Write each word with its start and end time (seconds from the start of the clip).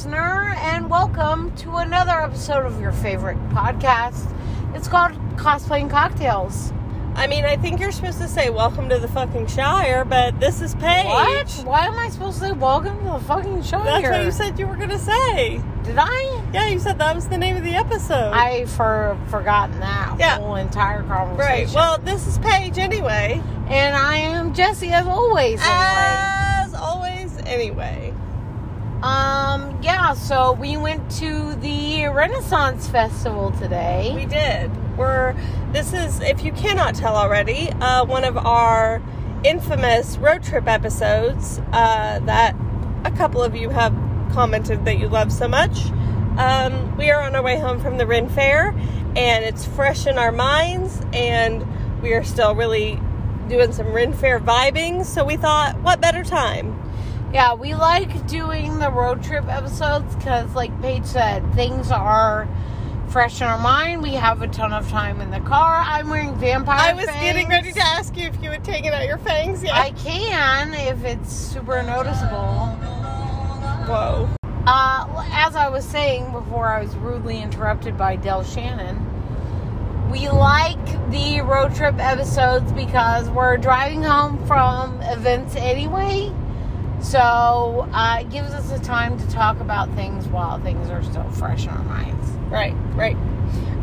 listener, 0.00 0.54
and 0.60 0.88
welcome 0.88 1.54
to 1.56 1.76
another 1.76 2.12
episode 2.12 2.64
of 2.64 2.80
your 2.80 2.90
favorite 2.90 3.36
podcast. 3.50 4.26
It's 4.74 4.88
called 4.88 5.12
Cosplaying 5.36 5.90
Cocktails. 5.90 6.72
I 7.16 7.26
mean, 7.26 7.44
I 7.44 7.56
think 7.56 7.80
you're 7.80 7.92
supposed 7.92 8.16
to 8.22 8.26
say 8.26 8.48
welcome 8.48 8.88
to 8.88 8.98
the 8.98 9.08
fucking 9.08 9.48
Shire, 9.48 10.06
but 10.06 10.40
this 10.40 10.62
is 10.62 10.74
Paige. 10.76 11.04
What? 11.04 11.50
Why 11.66 11.84
am 11.84 11.98
I 11.98 12.08
supposed 12.08 12.38
to 12.38 12.46
say 12.46 12.52
welcome 12.52 12.96
to 13.00 13.04
the 13.12 13.18
fucking 13.26 13.62
show 13.62 13.84
That's 13.84 14.08
what 14.08 14.24
you 14.24 14.32
said 14.32 14.58
you 14.58 14.66
were 14.66 14.76
gonna 14.76 14.98
say. 14.98 15.60
Did 15.82 15.96
I? 15.98 16.44
Yeah, 16.54 16.68
you 16.68 16.78
said 16.78 16.96
that 16.98 17.14
was 17.14 17.28
the 17.28 17.36
name 17.36 17.58
of 17.58 17.62
the 17.64 17.74
episode. 17.74 18.32
I 18.32 18.64
for 18.64 19.18
forgotten 19.28 19.80
that 19.80 20.16
Yeah. 20.18 20.38
whole 20.38 20.54
entire 20.56 21.02
conversation. 21.02 21.66
right. 21.66 21.74
Well, 21.74 21.98
this 21.98 22.26
is 22.26 22.38
Paige 22.38 22.78
anyway. 22.78 23.42
and 23.68 23.94
I 23.94 24.16
am 24.16 24.54
Jesse 24.54 24.92
as 24.92 25.06
always. 25.06 25.60
Anyway, 25.60 26.16
As 26.64 26.72
always, 26.74 27.36
anyway. 27.44 28.09
Um, 29.02 29.80
yeah. 29.82 30.12
So 30.14 30.52
we 30.52 30.76
went 30.76 31.10
to 31.12 31.54
the 31.56 32.06
Renaissance 32.06 32.88
Festival 32.88 33.50
today. 33.52 34.12
We 34.14 34.26
did. 34.26 34.70
We're 34.96 35.34
this 35.72 35.92
is 35.92 36.20
if 36.20 36.44
you 36.44 36.52
cannot 36.52 36.94
tell 36.94 37.16
already, 37.16 37.70
uh, 37.70 38.04
one 38.04 38.24
of 38.24 38.36
our 38.36 39.00
infamous 39.44 40.18
road 40.18 40.42
trip 40.42 40.68
episodes 40.68 41.60
uh, 41.72 42.18
that 42.20 42.54
a 43.04 43.10
couple 43.12 43.42
of 43.42 43.56
you 43.56 43.70
have 43.70 43.94
commented 44.32 44.84
that 44.84 44.98
you 44.98 45.08
love 45.08 45.32
so 45.32 45.48
much. 45.48 45.90
Um, 46.36 46.96
we 46.96 47.10
are 47.10 47.22
on 47.22 47.34
our 47.34 47.42
way 47.42 47.58
home 47.58 47.80
from 47.80 47.98
the 47.98 48.06
Ren 48.06 48.28
Fair, 48.28 48.68
and 49.16 49.44
it's 49.44 49.64
fresh 49.64 50.06
in 50.06 50.18
our 50.18 50.32
minds, 50.32 51.00
and 51.12 51.66
we 52.02 52.12
are 52.12 52.24
still 52.24 52.54
really 52.54 53.00
doing 53.48 53.72
some 53.72 53.92
Ren 53.92 54.12
Fair 54.12 54.38
vibing. 54.38 55.04
So 55.04 55.24
we 55.24 55.36
thought, 55.36 55.80
what 55.80 56.00
better 56.00 56.22
time? 56.22 56.78
Yeah, 57.32 57.54
we 57.54 57.74
like 57.74 58.26
doing 58.26 58.80
the 58.80 58.90
road 58.90 59.22
trip 59.22 59.46
episodes 59.46 60.16
because, 60.16 60.52
like 60.56 60.82
Paige 60.82 61.04
said, 61.04 61.54
things 61.54 61.92
are 61.92 62.48
fresh 63.08 63.40
in 63.40 63.46
our 63.46 63.58
mind. 63.58 64.02
We 64.02 64.14
have 64.14 64.42
a 64.42 64.48
ton 64.48 64.72
of 64.72 64.88
time 64.88 65.20
in 65.20 65.30
the 65.30 65.38
car. 65.38 65.76
I'm 65.86 66.10
wearing 66.10 66.34
vampire. 66.34 66.90
I 66.90 66.92
was 66.92 67.04
fangs. 67.04 67.20
getting 67.20 67.48
ready 67.48 67.72
to 67.72 67.80
ask 67.80 68.16
you 68.16 68.26
if 68.26 68.42
you 68.42 68.50
had 68.50 68.64
taken 68.64 68.92
out 68.92 69.06
your 69.06 69.18
fangs 69.18 69.62
yet. 69.62 69.76
I 69.76 69.92
can 69.92 70.74
if 70.74 71.04
it's 71.04 71.32
super 71.32 71.80
noticeable. 71.84 72.66
Whoa. 73.86 74.28
Uh, 74.66 75.24
as 75.32 75.54
I 75.54 75.68
was 75.68 75.84
saying 75.84 76.32
before, 76.32 76.66
I 76.66 76.82
was 76.82 76.96
rudely 76.96 77.40
interrupted 77.40 77.96
by 77.96 78.16
Del 78.16 78.42
Shannon. 78.42 79.06
We 80.10 80.28
like 80.28 80.84
the 81.10 81.42
road 81.42 81.76
trip 81.76 81.94
episodes 82.00 82.72
because 82.72 83.28
we're 83.30 83.56
driving 83.56 84.02
home 84.02 84.44
from 84.48 85.00
events 85.02 85.54
anyway. 85.54 86.32
So 87.02 87.88
uh, 87.92 88.18
it 88.20 88.30
gives 88.30 88.50
us 88.50 88.70
the 88.70 88.78
time 88.78 89.18
to 89.18 89.28
talk 89.28 89.60
about 89.60 89.92
things 89.94 90.26
while 90.28 90.60
things 90.60 90.90
are 90.90 91.02
still 91.02 91.28
fresh 91.30 91.64
in 91.64 91.70
our 91.70 91.82
minds. 91.84 92.28
Right, 92.50 92.74
right. 92.94 93.16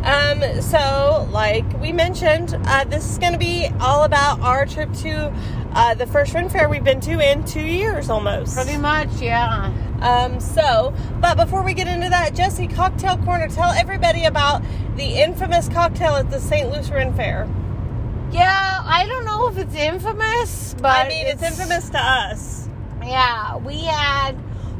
Um, 0.03 0.61
so, 0.61 1.27
like 1.31 1.65
we 1.81 1.91
mentioned, 1.91 2.55
uh, 2.65 2.85
this 2.85 3.09
is 3.11 3.17
going 3.17 3.33
to 3.33 3.39
be 3.39 3.67
all 3.81 4.03
about 4.03 4.39
our 4.41 4.65
trip 4.65 4.93
to 5.01 5.33
uh, 5.73 5.95
the 5.95 6.07
first 6.07 6.33
Ren 6.33 6.49
Fair 6.49 6.69
we've 6.69 6.83
been 6.83 7.01
to 7.01 7.19
in 7.19 7.43
two 7.43 7.65
years 7.65 8.09
almost. 8.09 8.55
Pretty 8.55 8.77
much, 8.77 9.09
yeah. 9.19 9.73
Um, 10.01 10.39
so, 10.39 10.93
but 11.19 11.35
before 11.35 11.63
we 11.63 11.73
get 11.73 11.87
into 11.87 12.09
that, 12.09 12.35
Jesse, 12.35 12.67
Cocktail 12.67 13.17
Corner, 13.17 13.47
tell 13.49 13.71
everybody 13.71 14.25
about 14.25 14.61
the 14.95 15.21
infamous 15.21 15.67
cocktail 15.67 16.15
at 16.15 16.29
the 16.29 16.39
St. 16.39 16.69
Louis 16.71 16.89
Ren 16.89 17.13
Fair. 17.15 17.49
Yeah, 18.31 18.81
I 18.85 19.05
don't 19.07 19.25
know 19.25 19.47
if 19.47 19.57
it's 19.57 19.75
infamous, 19.75 20.75
but 20.81 21.05
I 21.05 21.09
mean, 21.09 21.27
it's, 21.27 21.43
infamous 21.43 21.89
to 21.89 21.99
us. 21.99 22.56
Yeah, 23.07 23.55
we 23.57 23.83
had, 23.85 24.33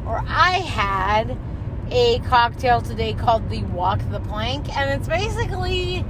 or 0.06 0.22
I 0.28 0.60
had, 0.60 1.38
a 1.90 2.20
cocktail 2.28 2.82
today 2.82 3.14
called 3.14 3.50
the 3.50 3.64
Walk 3.64 4.02
the 4.12 4.20
Plank, 4.20 4.76
and 4.78 4.90
it's 5.00 5.08
basically 5.08 6.04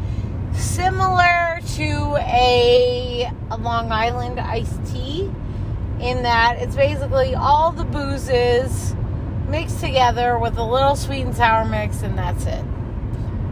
similar 0.54 1.60
to 1.76 2.16
a, 2.20 3.32
a 3.52 3.58
Long 3.58 3.92
Island 3.92 4.40
iced 4.40 4.84
tea 4.86 5.30
in 6.00 6.24
that 6.24 6.58
it's 6.60 6.76
basically 6.76 7.36
all 7.36 7.72
the 7.72 7.84
boozes 7.84 8.96
mixed 9.48 9.80
together 9.80 10.38
with 10.38 10.58
a 10.58 10.64
little 10.64 10.96
sweet 10.96 11.22
and 11.22 11.36
sour 11.36 11.66
mix, 11.66 12.02
and 12.02 12.18
that's 12.18 12.46
it. 12.46 12.64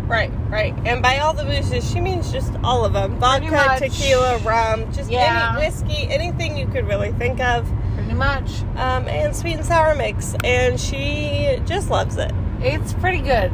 Right, 0.08 0.32
right. 0.50 0.76
And 0.86 1.02
by 1.02 1.18
all 1.20 1.34
the 1.34 1.46
boozes, 1.46 1.90
she 1.90 2.00
means 2.00 2.32
just 2.32 2.54
all 2.64 2.86
of 2.86 2.94
them 2.94 3.20
vodka, 3.20 3.78
tequila, 3.80 4.38
rum, 4.40 4.92
just 4.94 5.10
Yeah. 5.10 5.56
any 5.56 5.66
whiskey, 5.66 6.08
anything 6.10 6.58
you 6.58 6.68
could 6.68 6.88
really 6.88 7.12
think 7.14 7.40
of. 7.40 7.68
Pretty 8.06 8.20
much. 8.20 8.62
um, 8.78 9.08
and 9.08 9.36
sweet 9.36 9.56
and 9.56 9.66
sour 9.66 9.96
mix, 9.96 10.36
and 10.44 10.80
she 10.80 11.60
just 11.66 11.90
loves 11.90 12.18
it. 12.18 12.32
It's 12.60 12.94
pretty 12.94 13.20
good. 13.22 13.52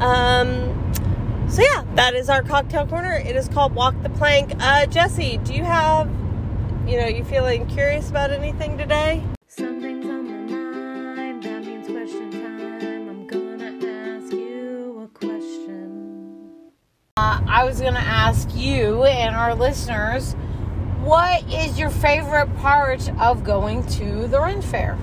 Um, 0.00 0.92
so 1.48 1.62
yeah, 1.62 1.84
that 1.96 2.14
is 2.14 2.28
our 2.30 2.42
cocktail 2.42 2.86
corner. 2.86 3.14
It 3.14 3.34
is 3.34 3.48
called 3.48 3.74
Walk 3.74 4.00
the 4.04 4.10
Plank. 4.10 4.52
Uh, 4.60 4.86
Jesse, 4.86 5.38
do 5.38 5.54
you 5.54 5.64
have, 5.64 6.08
you 6.86 7.00
know, 7.00 7.06
you 7.08 7.24
feeling 7.24 7.66
curious 7.66 8.10
about 8.10 8.30
anything 8.30 8.78
today? 8.78 9.24
Something's 9.48 10.06
on 10.06 10.24
my 10.46 10.54
mind, 10.54 11.42
that 11.42 11.64
means 11.64 11.88
question 11.88 12.30
time. 12.30 13.08
I'm 13.08 13.26
gonna 13.26 13.86
ask 13.86 14.32
you 14.32 15.00
a 15.04 15.18
question. 15.18 16.70
Uh, 17.16 17.40
I 17.48 17.64
was 17.64 17.80
gonna 17.80 17.98
ask 17.98 18.48
you 18.54 19.02
and 19.02 19.34
our 19.34 19.54
listeners, 19.56 20.36
what 21.00 21.42
is 21.52 21.78
your 21.78 21.90
favorite 21.90 22.54
part 22.58 23.10
of 23.20 23.44
going 23.44 23.86
to 23.86 24.26
the 24.26 24.40
Ren 24.40 24.62
Fair? 24.62 24.98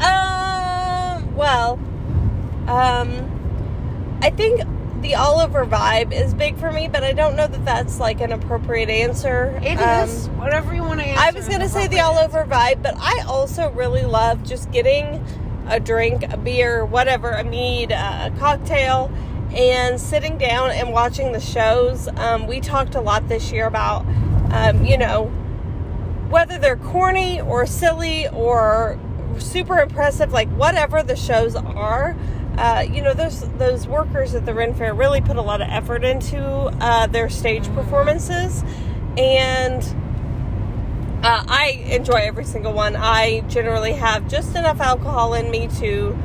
Um, 0.00 1.34
well, 1.36 1.78
um, 2.66 4.18
I 4.22 4.30
think 4.30 4.62
the 5.02 5.14
all 5.16 5.40
over 5.40 5.66
vibe 5.66 6.12
is 6.12 6.32
big 6.32 6.56
for 6.56 6.72
me, 6.72 6.88
but 6.88 7.02
I 7.02 7.12
don't 7.12 7.36
know 7.36 7.46
that 7.46 7.64
that's 7.64 8.00
like 8.00 8.20
an 8.20 8.32
appropriate 8.32 8.88
answer. 8.88 9.60
It 9.62 9.76
um, 9.76 10.08
is 10.08 10.28
whatever 10.30 10.74
you 10.74 10.82
want 10.82 11.00
to 11.00 11.06
answer. 11.06 11.22
I 11.22 11.30
was 11.32 11.48
gonna 11.48 11.68
say 11.68 11.88
the 11.88 12.00
over 12.00 12.44
vibe, 12.44 12.82
but 12.82 12.94
I 12.98 13.24
also 13.26 13.70
really 13.70 14.04
love 14.04 14.44
just 14.44 14.70
getting 14.70 15.24
a 15.68 15.80
drink, 15.80 16.24
a 16.32 16.36
beer, 16.36 16.84
whatever, 16.84 17.30
a 17.30 17.44
mead, 17.44 17.90
a 17.90 18.32
cocktail, 18.38 19.10
and 19.54 20.00
sitting 20.00 20.38
down 20.38 20.70
and 20.70 20.92
watching 20.92 21.32
the 21.32 21.40
shows. 21.40 22.08
Um, 22.16 22.46
we 22.46 22.60
talked 22.60 22.94
a 22.94 23.00
lot 23.00 23.28
this 23.28 23.52
year 23.52 23.66
about, 23.66 24.04
um, 24.52 24.84
you 24.84 24.96
know, 24.96 25.24
whether 26.28 26.58
they're 26.58 26.76
corny 26.76 27.40
or 27.40 27.66
silly 27.66 28.28
or 28.28 28.98
super 29.38 29.78
impressive, 29.80 30.32
like 30.32 30.48
whatever 30.50 31.02
the 31.02 31.16
shows 31.16 31.56
are. 31.56 32.16
Uh, 32.56 32.84
you 32.88 33.00
know, 33.00 33.14
those 33.14 33.48
those 33.52 33.86
workers 33.86 34.34
at 34.34 34.44
the 34.44 34.52
Ren 34.52 34.74
Fair 34.74 34.94
really 34.94 35.22
put 35.22 35.36
a 35.36 35.42
lot 35.42 35.62
of 35.62 35.68
effort 35.70 36.04
into 36.04 36.44
uh, 36.44 37.06
their 37.06 37.30
stage 37.30 37.66
performances, 37.74 38.62
and 39.16 39.82
uh, 41.24 41.44
I 41.48 41.82
enjoy 41.86 42.16
every 42.16 42.44
single 42.44 42.74
one. 42.74 42.94
I 42.94 43.40
generally 43.48 43.92
have 43.92 44.28
just 44.28 44.54
enough 44.54 44.80
alcohol 44.80 45.32
in 45.32 45.50
me 45.50 45.68
to 45.78 46.18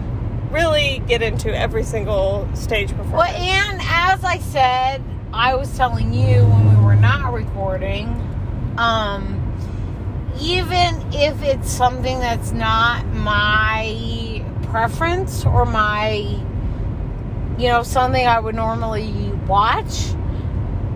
really 0.52 1.02
get 1.08 1.22
into 1.22 1.56
every 1.56 1.84
single 1.84 2.50
stage 2.56 2.90
performance. 2.90 3.14
Well, 3.14 3.36
and 3.36 3.80
as 3.84 4.24
I 4.26 4.40
said, 4.40 5.04
I 5.32 5.56
was 5.56 5.76
telling 5.78 6.14
you 6.14 6.44
when 6.44 6.67
not 7.02 7.34
recording, 7.34 8.08
um, 8.78 9.44
even 10.40 11.02
if 11.14 11.42
it's 11.44 11.72
something 11.72 12.20
that's 12.20 12.52
not 12.52 13.06
my 13.08 14.44
preference 14.64 15.46
or 15.46 15.66
my, 15.66 16.10
you 17.58 17.68
know, 17.68 17.84
something 17.84 18.26
I 18.26 18.40
would 18.40 18.56
normally 18.56 19.32
watch, 19.48 20.14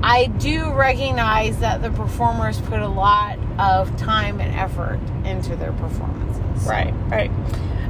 I 0.03 0.27
do 0.27 0.71
recognize 0.73 1.59
that 1.59 1.81
the 1.81 1.91
performers 1.91 2.59
put 2.61 2.79
a 2.79 2.87
lot 2.87 3.37
of 3.59 3.95
time 3.97 4.39
and 4.39 4.53
effort 4.55 4.99
into 5.25 5.55
their 5.55 5.73
performances. 5.73 6.67
Right, 6.67 6.93
right. 7.09 7.31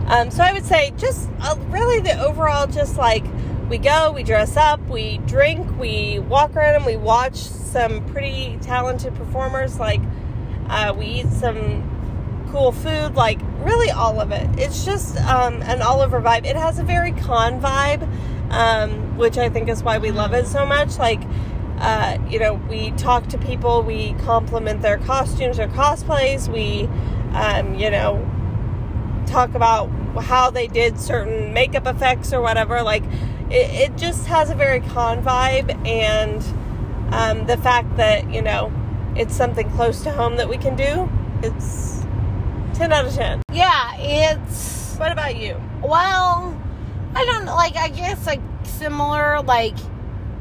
Um, 0.08 0.30
so 0.30 0.44
I 0.44 0.52
would 0.52 0.66
say 0.66 0.92
just 0.98 1.30
uh, 1.40 1.56
really 1.70 2.02
the 2.02 2.22
overall, 2.22 2.68
just 2.68 2.98
like 2.98 3.24
we 3.70 3.78
go, 3.78 4.12
we 4.12 4.24
dress 4.24 4.58
up, 4.58 4.81
we 4.92 5.20
drink, 5.20 5.80
we 5.80 6.20
walk 6.20 6.56
around, 6.56 6.76
and 6.76 6.86
we 6.86 6.98
watch 6.98 7.36
some 7.36 8.06
pretty 8.08 8.58
talented 8.62 9.16
performers. 9.16 9.80
Like 9.80 10.02
uh, 10.68 10.94
we 10.98 11.06
eat 11.06 11.28
some 11.28 12.48
cool 12.52 12.72
food, 12.72 13.16
like 13.16 13.40
really 13.60 13.90
all 13.90 14.20
of 14.20 14.32
it. 14.32 14.48
It's 14.60 14.84
just 14.84 15.18
um, 15.22 15.62
an 15.64 15.82
Oliver 15.82 16.22
vibe. 16.22 16.46
It 16.46 16.58
has 16.58 16.80
a 16.80 16.84
very 16.84 17.14
con 17.14 17.62
vibe, 17.62 18.04
um, 18.52 19.18
which 19.18 19.38
I 19.38 19.50
think 19.50 19.70
is 19.70 19.82
why 19.82 19.98
we 19.98 20.12
love 20.12 20.34
it 20.34 20.48
so 20.48 20.66
much. 20.66 20.98
Like. 20.98 21.22
Uh, 21.84 22.20
you 22.30 22.38
know, 22.38 22.54
we 22.70 22.92
talk 22.92 23.26
to 23.26 23.40
people, 23.40 23.82
we 23.82 24.14
compliment 24.26 24.84
their 24.84 25.00
costumes 25.00 25.58
or 25.58 25.68
cosplays, 25.70 26.48
we, 26.48 26.84
um, 27.34 27.74
you 27.74 27.90
know, 27.90 28.24
talk 29.26 29.56
about 29.56 29.88
how 30.20 30.52
they 30.52 30.68
did 30.68 31.00
certain 31.00 31.54
makeup 31.54 31.88
effects 31.88 32.34
or 32.34 32.40
whatever. 32.40 32.84
Like, 32.84 33.04
it, 33.52 33.92
it 33.92 33.98
just 33.98 34.26
has 34.28 34.50
a 34.50 34.56
very 34.56 34.80
con 34.82 35.24
vibe, 35.24 35.70
and 35.88 36.42
um, 37.14 37.46
the 37.48 37.58
fact 37.58 37.98
that, 37.98 38.32
you 38.34 38.42
know, 38.42 38.72
it's 39.16 39.36
something 39.36 39.70
close 39.72 40.02
to 40.04 40.12
home 40.12 40.38
that 40.38 40.48
we 40.48 40.58
can 40.58 40.76
do, 40.76 41.10
it's 41.44 42.02
10 42.76 42.94
out 42.94 43.06
of 43.06 43.14
10. 43.14 43.42
Yeah, 43.52 43.96
it's 43.98 44.96
What 44.98 45.12
about 45.12 45.36
you? 45.36 45.60
Well, 45.84 46.58
I 47.14 47.26
don't 47.26 47.46
know, 47.46 47.56
like 47.56 47.76
I 47.76 47.90
guess 47.90 48.26
like 48.26 48.40
similar 48.64 49.42
like 49.42 49.76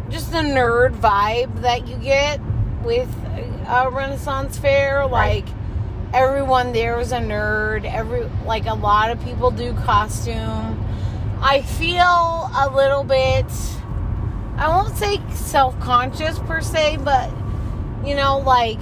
just 0.08 0.30
the 0.30 0.38
nerd 0.38 0.94
vibe 0.96 1.62
that 1.62 1.88
you 1.88 1.96
get 1.96 2.40
with 2.84 3.08
a 3.66 3.88
Renaissance 3.90 4.56
fair 4.58 5.00
Right. 5.00 5.44
like 5.44 5.46
everyone 6.14 6.72
there 6.72 6.98
is 7.00 7.12
a 7.12 7.18
nerd 7.18 7.84
every 7.84 8.24
like 8.46 8.66
a 8.66 8.74
lot 8.74 9.10
of 9.10 9.22
people 9.24 9.50
do 9.50 9.72
costume 9.74 10.78
I 11.42 11.62
feel 11.62 12.50
a 12.54 12.70
little 12.74 13.04
bit 13.04 13.46
I 14.56 14.68
won't 14.68 14.96
say 14.96 15.20
self-conscious 15.34 16.38
per 16.40 16.60
se 16.60 16.98
but 16.98 17.30
you 18.04 18.14
know 18.14 18.38
like 18.38 18.78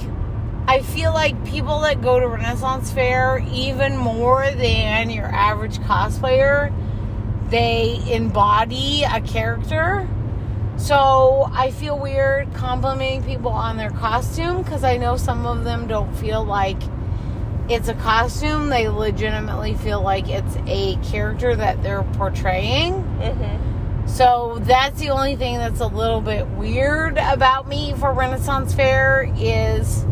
I 0.69 0.83
feel 0.83 1.15
like 1.15 1.47
people 1.47 1.81
that 1.81 2.03
go 2.03 2.21
to 2.21 2.29
Renaissance 2.29 2.93
Fair, 2.93 3.39
even 3.51 3.97
more 3.97 4.51
than 4.51 5.09
your 5.09 5.25
average 5.25 5.79
cosplayer, 5.79 6.71
they 7.49 8.03
embody 8.13 9.03
a 9.05 9.23
character. 9.23 10.07
So 10.77 11.49
I 11.55 11.71
feel 11.71 11.99
weird 11.99 12.53
complimenting 12.53 13.23
people 13.23 13.51
on 13.51 13.79
their 13.79 13.91
costume 13.93 14.63
because 14.63 14.85
I 14.85 14.99
know 14.99 15.17
some 15.17 15.47
of 15.47 15.65
them 15.65 15.87
don't 15.87 16.15
feel 16.17 16.45
like 16.45 16.83
it's 17.69 17.89
a 17.89 17.95
costume. 17.95 18.69
They 18.71 18.89
legitimately 18.89 19.75
feel 19.75 20.01
like 20.03 20.29
it's 20.29 20.57
a 20.67 20.97
character 21.11 21.55
that 21.57 21.83
they're 21.83 22.03
portraying. 22.15 22.95
Mm-hmm. 22.95 24.07
So 24.09 24.59
that's 24.63 24.99
the 25.01 25.11
only 25.11 25.37
thing 25.37 25.59
that's 25.59 25.81
a 25.81 25.87
little 25.87 26.21
bit 26.23 26.47
weird 26.49 27.19
about 27.19 27.69
me 27.69 27.93
for 27.99 28.13
Renaissance 28.13 28.73
Fair 28.75 29.31
is 29.37 30.05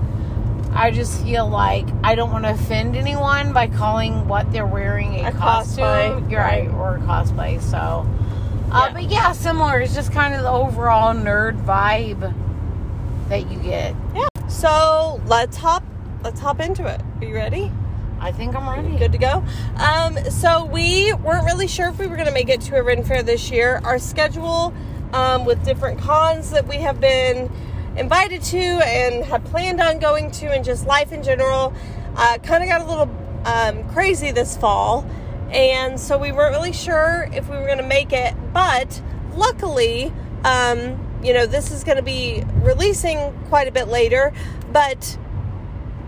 I 0.75 0.91
just 0.91 1.23
feel 1.23 1.49
like 1.49 1.87
I 2.05 2.14
don't 2.14 2.31
want 2.31 2.44
to 2.44 2.50
offend 2.50 2.94
anyone 2.97 3.55
by 3.55 3.69
calling 3.69 4.29
what 4.29 4.52
they're 4.52 4.67
wearing 4.67 5.14
a, 5.20 5.29
A 5.29 5.32
costume, 5.32 6.29
You're 6.29 6.41
right, 6.41 6.67
right. 6.69 6.75
or 6.75 6.97
a 6.97 7.00
cosplay. 7.00 7.61
So, 7.62 7.79
uh, 8.70 8.87
Yeah. 8.88 8.93
but 8.93 9.05
yeah, 9.05 9.32
similar. 9.32 9.81
It's 9.81 9.94
just 9.94 10.12
kind 10.12 10.35
of 10.35 10.43
the 10.43 10.50
overall 10.50 11.14
nerd 11.14 11.59
vibe 11.64 12.35
that 13.31 13.50
you 13.50 13.59
get. 13.61 13.94
Yeah. 14.14 14.26
So 14.49 15.23
let's 15.26 15.56
hop. 15.56 15.82
Let's 16.26 16.40
hop 16.40 16.61
into 16.61 16.84
it. 16.88 17.00
Are 17.20 17.25
you 17.25 17.37
ready? 17.37 17.70
I 18.19 18.32
think 18.32 18.56
I'm 18.56 18.69
ready. 18.69 18.99
Good 18.99 19.12
to 19.12 19.19
go. 19.19 19.44
Um, 19.76 20.19
so 20.28 20.64
we 20.64 21.12
weren't 21.12 21.44
really 21.44 21.69
sure 21.69 21.88
if 21.88 22.00
we 22.00 22.08
were 22.08 22.17
going 22.17 22.26
to 22.26 22.34
make 22.34 22.49
it 22.49 22.61
to 22.62 22.76
a 22.76 22.82
Ren 22.82 23.05
Fair 23.05 23.23
this 23.23 23.49
year. 23.49 23.81
Our 23.84 24.00
schedule 24.00 24.75
um, 25.12 25.44
with 25.44 25.64
different 25.64 26.00
cons 26.00 26.50
that 26.50 26.67
we 26.67 26.78
have 26.78 27.00
been 27.00 27.49
invited 27.96 28.43
to 28.43 28.58
and 28.58 29.25
had 29.25 29.44
planned 29.44 29.81
on 29.81 30.00
going 30.00 30.32
to, 30.32 30.46
and 30.52 30.64
just 30.64 30.84
life 30.84 31.12
in 31.12 31.23
general, 31.23 31.73
uh, 32.17 32.38
kind 32.38 32.64
of 32.64 32.69
got 32.69 32.81
a 32.81 32.87
little 32.87 33.08
um, 33.44 33.88
crazy 33.90 34.32
this 34.32 34.56
fall. 34.56 35.08
And 35.52 35.99
so 35.99 36.19
we 36.19 36.32
weren't 36.32 36.56
really 36.56 36.73
sure 36.73 37.28
if 37.34 37.49
we 37.49 37.56
were 37.56 37.67
going 37.67 37.78
to 37.78 37.87
make 37.87 38.12
it, 38.12 38.34
but 38.52 39.00
luckily, 39.37 40.12
um, 40.43 41.20
you 41.23 41.32
know, 41.32 41.46
this 41.46 41.70
is 41.70 41.84
going 41.84 41.99
to 41.99 42.02
be 42.02 42.43
releasing 42.62 43.32
quite 43.44 43.69
a 43.69 43.73
bit 43.73 43.87
later. 43.87 44.32
But 44.73 45.17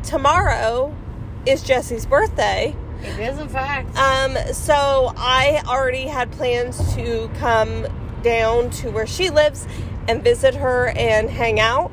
tomorrow 0.08 0.96
is 1.44 1.62
Jesse's 1.62 2.06
birthday. 2.06 2.74
It 3.02 3.20
is 3.20 3.38
in 3.38 3.48
fact. 3.48 3.94
Um, 3.96 4.36
so 4.54 5.12
I 5.16 5.62
already 5.66 6.06
had 6.06 6.32
plans 6.32 6.94
to 6.94 7.30
come 7.38 7.86
down 8.22 8.70
to 8.70 8.90
where 8.90 9.06
she 9.06 9.28
lives 9.28 9.68
and 10.08 10.24
visit 10.24 10.54
her 10.54 10.88
and 10.88 11.28
hang 11.28 11.60
out. 11.60 11.92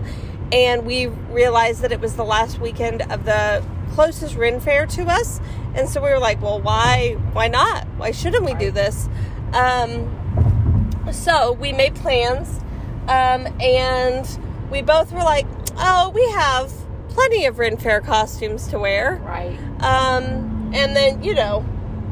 And 0.54 0.86
we 0.86 1.08
realized 1.08 1.82
that 1.82 1.92
it 1.92 2.00
was 2.00 2.16
the 2.16 2.24
last 2.24 2.60
weekend 2.60 3.02
of 3.12 3.26
the 3.26 3.64
closest 3.92 4.36
Ren 4.36 4.62
Fair 4.62 4.86
to 4.88 5.04
us. 5.04 5.42
And 5.76 5.90
so 5.90 6.02
we 6.02 6.10
were 6.10 6.20
like, 6.20 6.42
well, 6.42 6.62
why 6.62 7.18
why 7.34 7.50
not? 7.50 7.86
Why 7.98 8.12
shouldn't 8.12 8.46
we 8.46 8.54
do 8.54 8.72
this? 8.72 9.10
Um, 9.52 11.04
so 11.12 11.52
we 11.52 11.74
made 11.74 11.96
plans. 11.96 12.62
Um, 13.10 13.48
and 13.60 14.26
we 14.72 14.82
both 14.82 15.12
were 15.12 15.20
like, 15.20 15.46
oh, 15.78 16.12
we 16.16 16.26
have 16.32 16.72
plenty 17.16 17.46
of 17.46 17.58
Ren 17.58 17.78
Fair 17.78 18.02
costumes 18.02 18.68
to 18.68 18.78
wear. 18.78 19.16
right. 19.24 19.58
Um, 19.82 20.72
and 20.74 20.96
then, 20.96 21.24
you 21.24 21.34
know, 21.34 21.66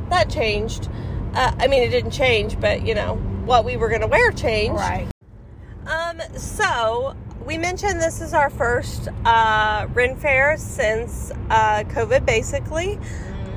that 0.10 0.30
changed. 0.30 0.90
Uh, 1.34 1.54
I 1.58 1.68
mean, 1.68 1.84
it 1.84 1.90
didn't 1.90 2.12
change, 2.12 2.60
but, 2.60 2.86
you 2.86 2.96
know, 2.96 3.16
what 3.46 3.66
we 3.66 3.76
were 3.76 3.90
going 3.90 4.02
to 4.02 4.08
wear 4.08 4.32
changed. 4.32 4.80
Right. 4.80 5.10
Um, 5.86 6.22
so, 6.38 7.16
we 7.46 7.58
mentioned 7.58 8.00
this 8.00 8.22
is 8.22 8.34
our 8.34 8.50
first 8.50 9.10
uh, 9.26 9.88
Ren 9.94 10.16
Fair 10.16 10.56
since 10.58 11.32
uh, 11.50 11.84
COVID, 11.84 12.26
basically. 12.26 12.98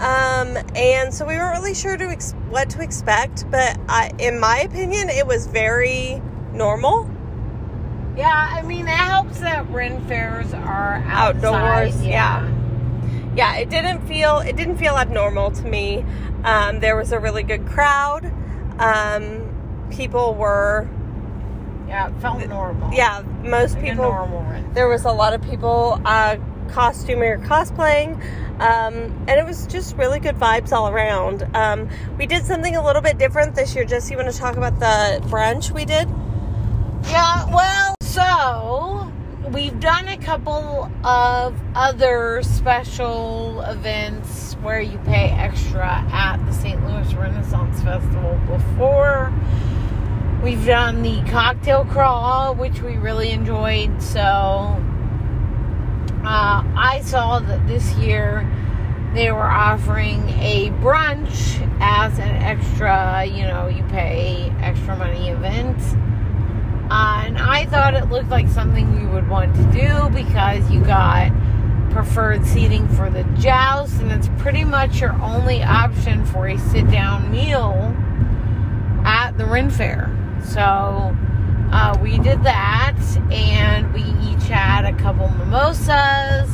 Um, 0.01 0.59
and 0.75 1.15
so 1.15 1.25
we 1.25 1.37
weren't 1.37 1.59
really 1.59 1.75
sure 1.75 1.97
to 1.97 2.05
ex- 2.09 2.33
what 2.51 2.69
to 2.71 2.83
expect, 2.83 3.51
but 3.51 3.79
I, 3.89 4.11
in 4.19 4.39
my 4.39 4.59
opinion, 4.59 5.09
it 5.09 5.27
was 5.27 5.47
very 5.47 6.21
normal. 6.53 7.09
Yeah, 8.17 8.49
I 8.53 8.63
mean, 8.63 8.87
it 8.89 8.91
helps 8.91 9.41
that 9.41 9.69
Ren 9.71 10.05
fairs 10.07 10.53
are 10.55 11.03
outside. 11.07 11.45
Outdoors, 11.45 12.03
yeah. 12.05 12.51
Yeah, 13.37 13.57
it 13.57 13.69
didn't 13.69 14.07
feel 14.09 14.39
it 14.39 14.57
didn't 14.57 14.79
feel 14.79 14.97
abnormal 14.97 15.51
to 15.51 15.63
me. 15.65 16.05
Um, 16.45 16.81
there 16.81 16.97
was 16.97 17.13
a 17.13 17.19
really 17.19 17.43
good 17.43 17.67
crowd. 17.67 18.33
Um, 18.79 19.87
people 19.91 20.35
were 20.35 20.89
Yeah, 21.89 22.09
it 22.09 22.15
felt 22.23 22.47
normal. 22.47 22.93
yeah, 22.95 23.23
most 23.43 23.75
like 23.75 23.85
people. 23.85 24.05
normal 24.05 24.43
Ren. 24.45 24.73
There 24.73 24.89
was 24.89 25.05
a 25.05 25.13
lot 25.13 25.35
of 25.35 25.43
people 25.43 26.01
uh, 26.07 26.37
costuming 26.71 27.23
or 27.29 27.39
cosplaying, 27.41 28.15
um, 28.61 28.95
and 29.29 29.31
it 29.31 29.45
was 29.45 29.67
just 29.67 29.97
really 29.97 30.21
good 30.21 30.37
vibes 30.37 30.73
all 30.73 30.89
around. 30.89 31.47
Um, 31.55 31.91
we 32.17 32.27
did 32.27 32.47
something 32.47 32.75
a 32.77 32.83
little 32.85 33.03
bit 33.03 33.19
different 33.19 33.55
this 33.55 33.75
year. 33.75 33.85
Jesse, 33.85 34.13
you 34.13 34.17
want 34.19 34.33
to 34.33 34.39
talk 34.39 34.57
about 34.57 34.81
the 34.81 35.21
brunch 35.29 35.71
we 35.73 35.85
did? 35.85 36.09
Yeah, 37.05 37.45
well, 37.55 37.95
so 38.17 39.13
we've 39.53 39.79
done 39.79 40.09
a 40.09 40.17
couple 40.17 40.91
of 41.05 41.55
other 41.75 42.43
special 42.43 43.61
events 43.61 44.55
where 44.63 44.81
you 44.81 44.97
pay 45.01 45.33
extra 45.33 46.03
at 46.11 46.39
the 46.47 46.53
St. 46.53 46.83
Louis 46.87 47.13
Renaissance 47.13 47.83
Festival 47.83 48.41
before. 48.47 49.31
We've 50.43 50.65
done 50.65 51.03
the 51.03 51.21
cocktail 51.31 51.85
crawl, 51.85 52.55
which 52.55 52.81
we 52.81 52.97
really 52.97 53.33
enjoyed. 53.33 54.01
So 54.01 54.23
uh, 54.23 54.81
I 56.25 57.03
saw 57.05 57.41
that 57.41 57.67
this 57.67 57.93
year 57.97 58.51
they 59.13 59.31
were 59.31 59.51
offering 59.51 60.27
a 60.41 60.71
brunch 60.81 61.61
as 61.83 62.19
an 62.19 62.31
extra, 62.31 63.27
you 63.27 63.43
know, 63.43 63.69
you 63.69 63.83
pay 63.91 64.51
extra 64.63 64.97
money 64.97 65.29
event. 65.29 65.77
Uh, 66.91 67.25
and 67.27 67.39
I 67.39 67.67
thought 67.67 67.95
it 67.95 68.11
looked 68.11 68.29
like 68.29 68.49
something 68.49 69.01
we 69.01 69.07
would 69.07 69.29
want 69.29 69.55
to 69.57 69.63
do 69.73 70.09
because 70.11 70.71
you 70.71 70.81
got 70.83 71.33
preferred 71.91 72.47
seating 72.47 72.87
for 72.89 73.11
the 73.11 73.25
joust, 73.41 74.01
and 74.01 74.13
it's 74.13 74.29
pretty 74.39 74.65
much 74.65 75.01
your 75.01 75.13
only 75.23 75.63
option 75.63 76.25
for 76.27 76.47
a 76.47 76.59
sit 76.59 76.89
down 76.91 77.31
meal 77.31 77.95
at 79.05 79.33
the 79.39 79.47
Ren 79.47 79.71
Fair. 79.71 80.15
So 80.45 81.17
uh, 81.73 81.99
we 82.03 82.19
did 82.19 82.45
that, 82.45 82.97
and 83.33 83.93
we 83.93 84.03
each 84.29 84.47
had 84.49 84.85
a 84.85 84.93
couple 84.99 85.29
mimosas. 85.31 86.51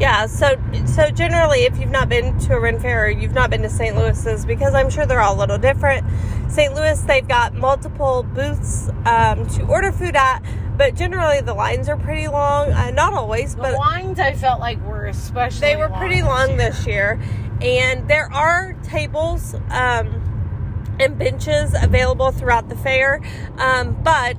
Yeah, 0.00 0.26
so 0.26 0.56
so 0.86 1.10
generally, 1.10 1.60
if 1.60 1.78
you've 1.78 1.90
not 1.90 2.08
been 2.08 2.38
to 2.40 2.54
a 2.54 2.60
Ren 2.60 2.80
Fair 2.80 3.04
or 3.06 3.10
you've 3.10 3.34
not 3.34 3.50
been 3.50 3.62
to 3.62 3.70
St. 3.70 3.96
Louis's, 3.96 4.44
because 4.46 4.74
I'm 4.74 4.90
sure 4.90 5.06
they're 5.06 5.20
all 5.20 5.36
a 5.36 5.40
little 5.40 5.58
different. 5.58 6.06
St. 6.48 6.74
Louis, 6.74 7.00
they've 7.02 7.26
got 7.26 7.54
multiple 7.54 8.22
booths 8.22 8.88
um, 9.06 9.46
to 9.48 9.64
order 9.66 9.90
food 9.92 10.14
at, 10.16 10.40
but 10.76 10.94
generally 10.94 11.40
the 11.40 11.54
lines 11.54 11.88
are 11.88 11.96
pretty 11.96 12.28
long. 12.28 12.70
Uh, 12.72 12.90
not 12.90 13.12
always, 13.12 13.54
but 13.56 13.70
The 13.72 13.76
but 13.76 13.78
lines 13.78 14.20
I 14.20 14.34
felt 14.34 14.60
like 14.60 14.80
were 14.86 15.06
especially 15.06 15.60
they 15.60 15.76
were 15.76 15.88
pretty 15.88 16.22
long 16.22 16.50
year. 16.50 16.56
this 16.58 16.86
year. 16.86 17.20
And 17.60 18.08
there 18.08 18.32
are 18.32 18.74
tables 18.84 19.54
um, 19.70 20.96
and 21.00 21.18
benches 21.18 21.74
available 21.80 22.30
throughout 22.30 22.68
the 22.68 22.76
fair, 22.76 23.20
um, 23.58 23.96
but 24.02 24.36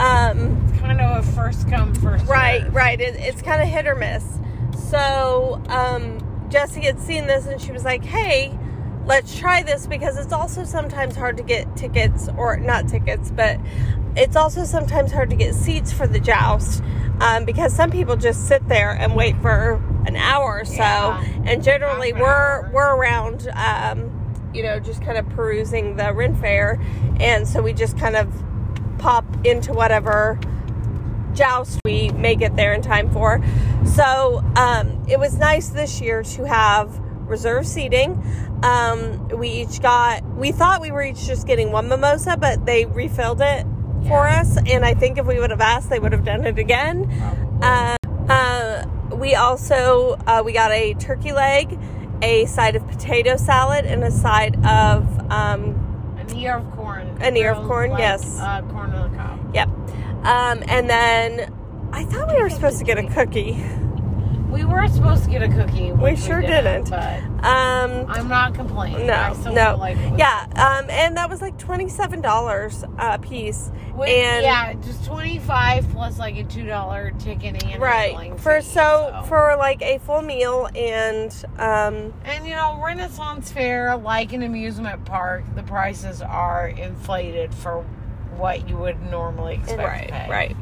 um, 0.00 0.64
Kind 0.78 1.00
of 1.00 1.24
a 1.24 1.32
first 1.32 1.68
come 1.68 1.94
first 1.94 2.24
Right, 2.26 2.62
served. 2.62 2.74
right. 2.74 3.00
It, 3.00 3.16
it's 3.18 3.42
kind 3.42 3.60
of 3.62 3.68
hit 3.68 3.86
or 3.86 3.94
miss. 3.94 4.24
So, 4.88 5.60
um, 5.68 6.18
Jessie 6.48 6.82
had 6.84 6.98
seen 7.00 7.26
this 7.26 7.46
and 7.46 7.60
she 7.60 7.72
was 7.72 7.84
like, 7.84 8.04
hey, 8.04 8.56
let's 9.08 9.36
try 9.36 9.62
this 9.62 9.86
because 9.86 10.18
it's 10.18 10.34
also 10.34 10.64
sometimes 10.64 11.16
hard 11.16 11.38
to 11.38 11.42
get 11.42 11.74
tickets, 11.76 12.28
or 12.36 12.58
not 12.58 12.86
tickets, 12.86 13.30
but 13.30 13.58
it's 14.14 14.36
also 14.36 14.64
sometimes 14.64 15.10
hard 15.10 15.30
to 15.30 15.36
get 15.36 15.54
seats 15.54 15.92
for 15.92 16.06
the 16.06 16.20
joust 16.20 16.82
um, 17.20 17.44
because 17.44 17.74
some 17.74 17.90
people 17.90 18.16
just 18.16 18.46
sit 18.46 18.68
there 18.68 18.90
and 18.90 19.16
wait 19.16 19.34
for 19.40 19.82
an 20.06 20.14
hour 20.14 20.60
or 20.60 20.64
so. 20.64 20.74
Yeah. 20.76 21.24
And 21.46 21.64
generally, 21.64 22.12
an 22.12 22.20
we're, 22.20 22.70
we're 22.70 22.94
around. 22.94 23.48
Um, 23.54 24.14
you 24.54 24.62
know, 24.62 24.80
just 24.80 25.02
kind 25.02 25.18
of 25.18 25.28
perusing 25.30 25.96
the 25.96 26.12
Ren 26.14 26.34
Fair, 26.34 26.80
and 27.20 27.46
so 27.46 27.60
we 27.60 27.74
just 27.74 27.98
kind 27.98 28.16
of 28.16 28.32
pop 28.96 29.24
into 29.44 29.74
whatever 29.74 30.38
joust 31.34 31.78
we 31.84 32.08
make 32.10 32.40
it 32.40 32.56
there 32.56 32.72
in 32.72 32.80
time 32.80 33.10
for. 33.10 33.44
So 33.84 34.42
um, 34.56 35.04
it 35.06 35.20
was 35.20 35.36
nice 35.36 35.68
this 35.68 36.00
year 36.00 36.22
to 36.22 36.44
have 36.44 36.98
reserve 37.28 37.66
seating. 37.66 38.22
Um, 38.62 39.28
we 39.28 39.48
each 39.48 39.80
got 39.80 40.24
we 40.34 40.52
thought 40.52 40.80
we 40.80 40.90
were 40.90 41.02
each 41.02 41.26
just 41.26 41.46
getting 41.46 41.70
one 41.72 41.88
mimosa, 41.88 42.36
but 42.36 42.66
they 42.66 42.84
refilled 42.86 43.40
it 43.40 43.66
for 44.06 44.26
us. 44.26 44.56
And 44.66 44.84
I 44.84 44.94
think 44.94 45.18
if 45.18 45.26
we 45.26 45.38
would 45.38 45.50
have 45.50 45.60
asked, 45.60 45.90
they 45.90 45.98
would 45.98 46.12
have 46.12 46.24
done 46.24 46.44
it 46.44 46.58
again. 46.58 47.10
Uh, 47.62 47.96
uh, 48.28 48.84
we 49.14 49.34
also 49.34 50.16
uh, 50.26 50.42
we 50.44 50.52
got 50.52 50.70
a 50.70 50.94
turkey 50.94 51.32
leg, 51.32 51.78
a 52.22 52.46
side 52.46 52.76
of 52.76 52.86
potato 52.88 53.36
salad, 53.36 53.84
and 53.84 54.02
a 54.04 54.10
side 54.10 54.56
of 54.64 55.06
um, 55.30 56.16
An 56.18 56.36
ear 56.36 56.56
of 56.56 56.70
corn. 56.72 57.16
An 57.20 57.36
ear 57.36 57.52
of 57.52 57.66
corn, 57.66 57.90
like, 57.90 58.00
yes. 58.00 58.38
Uh, 58.38 58.62
corn 58.70 58.92
on 58.92 59.10
the 59.10 59.16
cob. 59.16 59.54
yep. 59.54 59.68
Um, 60.24 60.62
and 60.68 60.90
then 60.90 61.54
I 61.92 62.04
thought 62.04 62.28
we 62.28 62.40
were 62.42 62.50
supposed 62.50 62.78
to 62.78 62.84
get 62.84 62.98
a 62.98 63.04
cookie. 63.08 63.52
We 64.50 64.64
were 64.64 64.88
supposed 64.88 65.24
to 65.24 65.30
get 65.30 65.42
a 65.42 65.48
cookie. 65.48 65.92
We 65.92 66.16
sure 66.16 66.40
didn't. 66.40 66.90
But 66.90 67.22
Um, 67.44 68.06
I'm 68.08 68.28
not 68.28 68.54
complaining. 68.54 69.06
No, 69.06 69.34
no, 69.52 69.76
like 69.76 69.96
yeah. 70.16 70.46
Um, 70.56 70.88
and 70.90 71.16
that 71.16 71.28
was 71.28 71.40
like 71.42 71.58
twenty 71.58 71.88
seven 71.88 72.20
dollars 72.20 72.84
a 72.98 73.18
piece. 73.18 73.70
With, 73.94 74.08
and 74.08 74.42
yeah, 74.44 74.74
just 74.74 75.04
25 75.06 75.88
plus 75.90 76.20
like 76.20 76.36
a 76.38 76.44
$2 76.44 77.18
ticket 77.18 77.64
and 77.64 77.82
right 77.82 78.38
for 78.38 78.60
fee, 78.60 78.66
so 78.68 79.24
for 79.26 79.56
like 79.58 79.82
a 79.82 79.98
full 79.98 80.22
meal 80.22 80.68
and 80.76 81.32
um 81.58 82.14
And 82.24 82.46
you 82.46 82.54
know, 82.54 82.80
Renaissance 82.80 83.50
Fair, 83.50 83.96
like 83.96 84.32
an 84.32 84.42
amusement 84.44 85.04
park, 85.04 85.42
the 85.56 85.64
prices 85.64 86.22
are 86.22 86.68
inflated 86.68 87.52
for 87.52 87.84
what 88.36 88.68
you 88.68 88.76
would 88.76 89.02
normally 89.10 89.54
expect 89.54 89.78
right 89.82 90.06
to 90.06 90.12
pay. 90.14 90.30
right. 90.30 90.56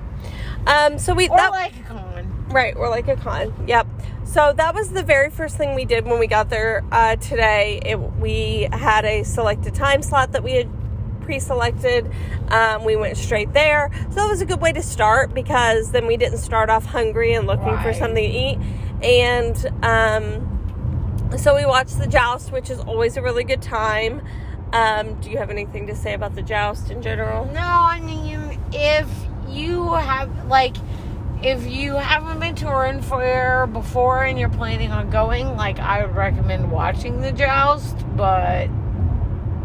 Um, 0.66 0.99
so 0.99 1.12
we 1.12 1.28
Or 1.28 1.37
that 1.37 1.50
like 1.50 1.78
a 1.78 1.83
con. 1.83 2.36
Right 2.57 2.75
or 2.75 2.89
like 2.89 3.07
a 3.07 3.17
con. 3.17 3.55
Yep. 3.69 3.87
So 4.25 4.53
that 4.57 4.75
was 4.75 4.91
the 4.91 5.03
very 5.03 5.31
first 5.31 5.57
thing 5.57 5.75
we 5.75 5.85
did 5.85 6.07
when 6.07 6.19
we 6.19 6.27
got 6.27 6.49
there 6.49 6.83
uh, 6.91 7.17
today. 7.17 7.81
It, 7.85 7.97
we 7.97 8.67
had 8.73 9.05
a 9.05 9.23
selected 9.23 9.75
time 9.75 10.03
slot 10.03 10.33
that 10.33 10.43
we 10.43 10.53
had 10.53 10.69
pre-selected. 11.21 12.11
Um, 12.49 12.85
we 12.85 12.97
went 12.97 13.17
straight 13.19 13.53
there, 13.53 13.91
so 14.09 14.15
that 14.17 14.29
was 14.29 14.41
a 14.41 14.47
good 14.47 14.61
way 14.61 14.73
to 14.73 14.83
start 14.83 15.35
because 15.35 15.91
then 15.91 16.07
we 16.07 16.17
didn't 16.17 16.39
start 16.39 16.71
off 16.71 16.87
hungry 16.87 17.35
and 17.35 17.47
looking 17.47 17.77
for 17.83 17.93
something 17.93 18.25
to 18.25 18.39
eat. 18.39 18.59
And 19.03 19.57
um, 19.85 21.37
so 21.37 21.55
we 21.55 21.67
watched 21.67 21.99
the 21.99 22.07
joust, 22.07 22.53
which 22.53 22.71
is 22.71 22.79
always 22.81 23.17
a 23.17 23.23
really 23.23 23.45
good 23.45 23.61
time. 23.61 24.23
Um, 24.73 25.21
do 25.21 25.31
you 25.31 25.39
have 25.39 25.51
anything 25.51 25.87
to 25.89 25.95
say 25.95 26.15
about 26.15 26.35
the 26.35 26.43
joust 26.43 26.91
in 26.91 27.03
general? 27.03 27.45
No, 27.47 27.61
I 27.61 28.01
mean, 28.01 28.59
if 28.73 29.09
you 29.49 29.95
have, 29.95 30.31
like, 30.47 30.77
if 31.43 31.66
you 31.66 31.95
haven't 31.95 32.40
been 32.40 32.55
to 32.57 32.69
a 32.69 32.78
Ren 32.78 33.02
Fair 33.02 33.66
before 33.66 34.25
and 34.25 34.38
you're 34.38 34.49
planning 34.49 34.90
on 34.90 35.11
going, 35.11 35.57
like, 35.57 35.78
I 35.78 36.05
would 36.05 36.14
recommend 36.14 36.71
watching 36.71 37.21
the 37.21 37.33
joust, 37.33 37.97
but 38.16 38.69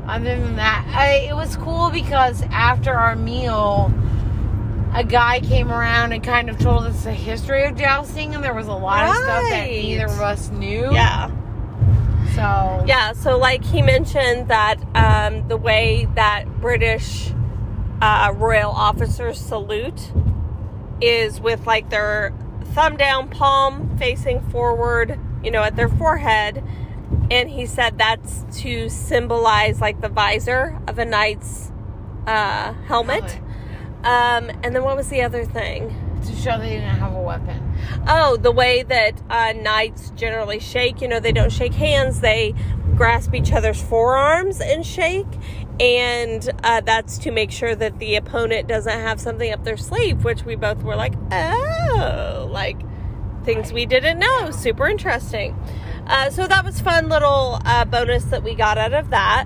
other 0.06 0.36
than 0.38 0.58
that, 0.58 0.86
I, 0.94 1.28
it 1.30 1.36
was 1.36 1.56
cool 1.56 1.90
because 1.90 2.42
after 2.52 2.94
our 2.94 3.16
meal, 3.16 3.92
a 4.94 5.04
guy 5.04 5.40
came 5.40 5.72
around 5.72 6.12
and 6.12 6.24
kind 6.24 6.50
of 6.50 6.60
told 6.60 6.84
us 6.84 7.06
the 7.06 7.14
history 7.14 7.64
of 7.64 7.78
jousting, 7.78 8.36
and 8.36 8.44
there 8.44 8.54
was 8.54 8.68
a 8.68 8.74
lot 8.74 9.08
of 9.10 9.16
stuff 9.16 9.50
that 9.50 9.68
neither 9.70 10.06
of 10.06 10.20
us 10.20 10.50
knew. 10.50 10.92
Yeah. 10.92 11.30
So, 12.36 12.84
Yeah, 12.88 13.14
so 13.14 13.38
like 13.38 13.64
he 13.64 13.82
mentioned 13.82 14.50
that 14.50 14.78
um, 14.96 15.48
the 15.48 15.58
way 15.58 16.08
that 16.16 16.46
British 16.60 17.32
uh, 18.02 18.34
royal 18.36 18.72
officers 18.72 19.40
salute 19.40 20.12
is 21.02 21.42
with 21.42 21.66
like 21.66 21.90
their 21.90 22.34
thumb 22.74 22.98
down, 22.98 23.30
palm 23.30 23.98
facing 23.98 24.42
forward, 24.50 25.20
you 25.44 25.52
know, 25.52 25.64
at 25.64 25.76
their 25.76 25.90
forehead. 25.90 26.64
And 27.30 27.50
he 27.50 27.66
said 27.66 27.98
that's 27.98 28.46
to 28.62 28.90
symbolize 28.90 29.82
like 29.82 30.02
the 30.02 30.10
visor 30.10 30.80
of 30.88 31.00
a 31.00 31.06
knight's 31.06 31.72
uh, 32.28 32.74
helmet. 32.88 33.40
Um, 34.04 34.50
and 34.64 34.76
then 34.76 34.84
what 34.84 34.96
was 34.96 35.10
the 35.10 35.22
other 35.22 35.46
thing? 35.46 35.96
To 36.26 36.36
show 36.36 36.58
they 36.58 36.70
didn't 36.70 37.00
have 37.00 37.14
a 37.14 37.22
weapon. 37.22 37.76
Oh, 38.08 38.38
the 38.38 38.52
way 38.52 38.84
that 38.84 39.22
uh, 39.30 39.54
knights 39.54 40.12
generally 40.16 40.60
shake. 40.60 41.02
You 41.02 41.08
know, 41.08 41.20
they 41.20 41.32
don't 41.32 41.52
shake 41.52 41.74
hands, 41.74 42.22
they 42.22 42.54
grasp 42.96 43.34
each 43.34 43.52
other's 43.52 43.82
forearms 43.82 44.62
and 44.62 44.86
shake. 44.86 45.28
And 45.82 46.48
uh, 46.64 46.82
that's 46.82 47.18
to 47.20 47.32
make 47.32 47.50
sure 47.50 47.74
that 47.74 47.98
the 47.98 48.16
opponent 48.16 48.68
doesn't 48.68 49.00
have 49.00 49.20
something 49.20 49.52
up 49.52 49.64
their 49.64 49.78
sleeve, 49.78 50.24
which 50.24 50.44
we 50.44 50.56
both 50.56 50.84
were 50.84 50.96
like, 50.96 51.16
oh, 51.32 52.48
like 52.52 52.80
things 53.44 53.74
we 53.74 53.88
didn't 53.88 54.20
know. 54.20 54.52
Super 54.52 54.88
interesting. 54.88 55.56
Uh, 56.06 56.30
so 56.30 56.46
that 56.46 56.64
was 56.64 56.80
fun 56.80 57.10
little 57.10 57.60
uh, 57.66 57.84
bonus 57.86 58.26
that 58.26 58.44
we 58.44 58.54
got 58.54 58.78
out 58.78 58.94
of 58.94 59.10
that. 59.10 59.46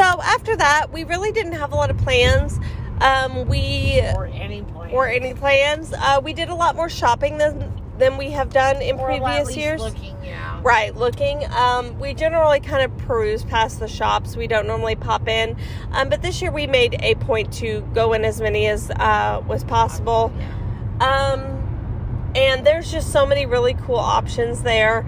So 0.00 0.22
after 0.22 0.56
that, 0.56 0.92
we 0.92 1.04
really 1.04 1.30
didn't 1.30 1.52
have 1.52 1.72
a 1.72 1.74
lot 1.74 1.90
of 1.90 1.98
plans. 1.98 2.58
Um, 3.02 3.46
we 3.48 4.00
Or 4.14 4.26
any 4.26 4.62
plan. 4.62 4.90
or 4.94 5.06
any 5.08 5.34
plans. 5.34 5.92
Uh, 5.92 6.22
we 6.24 6.32
did 6.32 6.48
a 6.48 6.54
lot 6.54 6.74
more 6.74 6.88
shopping 6.88 7.36
than 7.36 7.70
than 7.98 8.16
we 8.16 8.30
have 8.30 8.52
done 8.52 8.80
in 8.80 8.98
Or 8.98 9.06
previous 9.06 9.56
years. 9.56 9.80
Looking, 9.80 10.16
yeah. 10.24 10.60
Right, 10.62 10.94
looking. 10.96 11.44
Um, 11.52 11.98
we 11.98 12.14
generally 12.14 12.60
kind 12.60 12.82
of 12.82 12.96
peruse 12.98 13.44
past 13.44 13.80
the 13.80 13.88
shops. 13.88 14.36
We 14.36 14.46
don't 14.46 14.66
normally 14.66 14.96
pop 14.96 15.28
in, 15.28 15.56
um, 15.92 16.08
but 16.08 16.22
this 16.22 16.40
year 16.42 16.50
we 16.50 16.66
made 16.66 16.96
a 17.00 17.14
point 17.16 17.52
to 17.54 17.80
go 17.94 18.12
in 18.12 18.24
as 18.24 18.40
many 18.40 18.66
as 18.66 18.90
uh, 18.90 19.42
was 19.46 19.64
possible. 19.64 20.32
Yeah. 20.38 21.32
Um, 21.32 22.32
and 22.34 22.66
there's 22.66 22.90
just 22.90 23.12
so 23.12 23.26
many 23.26 23.46
really 23.46 23.74
cool 23.74 23.96
options 23.96 24.62
there. 24.62 25.06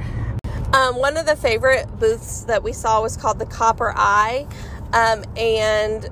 Um, 0.73 0.97
one 0.97 1.17
of 1.17 1.27
the 1.27 1.37
favorite 1.37 1.99
booths 1.99 2.45
that 2.45 2.63
we 2.63 2.73
saw 2.73 3.03
was 3.03 3.17
called 3.17 3.39
the 3.39 3.47
Copper 3.47 3.93
Eye, 3.97 4.47
um, 4.93 5.25
and 5.37 6.09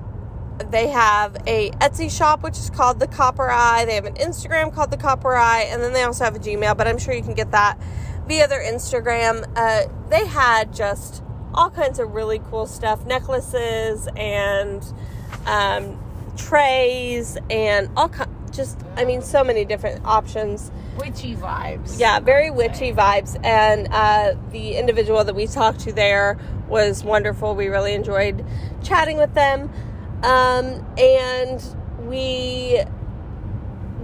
they 0.69 0.87
have 0.87 1.35
a 1.47 1.71
Etsy 1.71 2.11
shop 2.11 2.43
which 2.43 2.57
is 2.57 2.69
called 2.69 2.99
the 2.99 3.07
Copper 3.07 3.49
Eye. 3.49 3.85
They 3.85 3.95
have 3.95 4.05
an 4.05 4.15
Instagram 4.15 4.73
called 4.73 4.91
the 4.91 4.97
Copper 4.97 5.35
Eye, 5.35 5.67
and 5.69 5.81
then 5.81 5.93
they 5.93 6.03
also 6.03 6.23
have 6.25 6.35
a 6.35 6.39
Gmail. 6.39 6.77
But 6.77 6.87
I'm 6.87 6.97
sure 6.97 7.13
you 7.13 7.23
can 7.23 7.33
get 7.33 7.51
that 7.51 7.79
via 8.27 8.47
their 8.47 8.61
Instagram. 8.61 9.45
Uh, 9.55 9.91
they 10.09 10.25
had 10.25 10.73
just 10.73 11.23
all 11.53 11.69
kinds 11.69 11.99
of 11.99 12.13
really 12.13 12.39
cool 12.49 12.65
stuff, 12.67 13.05
necklaces 13.05 14.07
and 14.15 14.85
um, 15.45 15.99
trays, 16.37 17.37
and 17.49 17.89
all 17.97 18.09
ki- 18.09 18.23
just 18.51 18.79
I 18.95 19.05
mean 19.05 19.21
so 19.21 19.43
many 19.43 19.65
different 19.65 20.05
options. 20.05 20.71
Witchy 20.97 21.35
vibes. 21.35 21.99
Yeah, 21.99 22.19
very 22.19 22.51
witchy 22.51 22.91
vibes. 22.91 23.39
And 23.45 23.87
uh, 23.91 24.35
the 24.51 24.75
individual 24.75 25.23
that 25.23 25.35
we 25.35 25.47
talked 25.47 25.79
to 25.81 25.93
there 25.93 26.37
was 26.67 27.03
wonderful. 27.03 27.55
We 27.55 27.67
really 27.67 27.93
enjoyed 27.93 28.45
chatting 28.83 29.17
with 29.17 29.33
them. 29.33 29.71
Um, 30.23 30.85
and 30.97 31.63
we, 32.01 32.81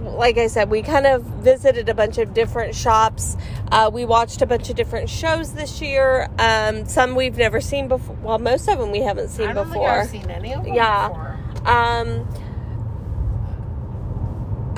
like 0.02 0.38
I 0.38 0.46
said, 0.46 0.70
we 0.70 0.82
kind 0.82 1.06
of 1.06 1.22
visited 1.22 1.88
a 1.88 1.94
bunch 1.94 2.18
of 2.18 2.32
different 2.34 2.74
shops. 2.74 3.36
Uh, 3.70 3.90
we 3.92 4.04
watched 4.04 4.40
a 4.42 4.46
bunch 4.46 4.70
of 4.70 4.76
different 4.76 5.10
shows 5.10 5.52
this 5.54 5.80
year. 5.82 6.28
Um, 6.38 6.86
some 6.86 7.14
we've 7.14 7.36
never 7.36 7.60
seen 7.60 7.88
before. 7.88 8.16
Well, 8.22 8.38
most 8.38 8.68
of 8.68 8.78
them 8.78 8.90
we 8.92 9.00
haven't 9.00 9.28
seen 9.28 9.52
before. 9.52 9.88
I've 9.88 10.08
seen 10.08 10.30
any 10.30 10.54
of 10.54 10.64
them 10.64 10.74
Yeah. 10.74 11.08
before. 11.08 11.38
Um. 11.66 12.28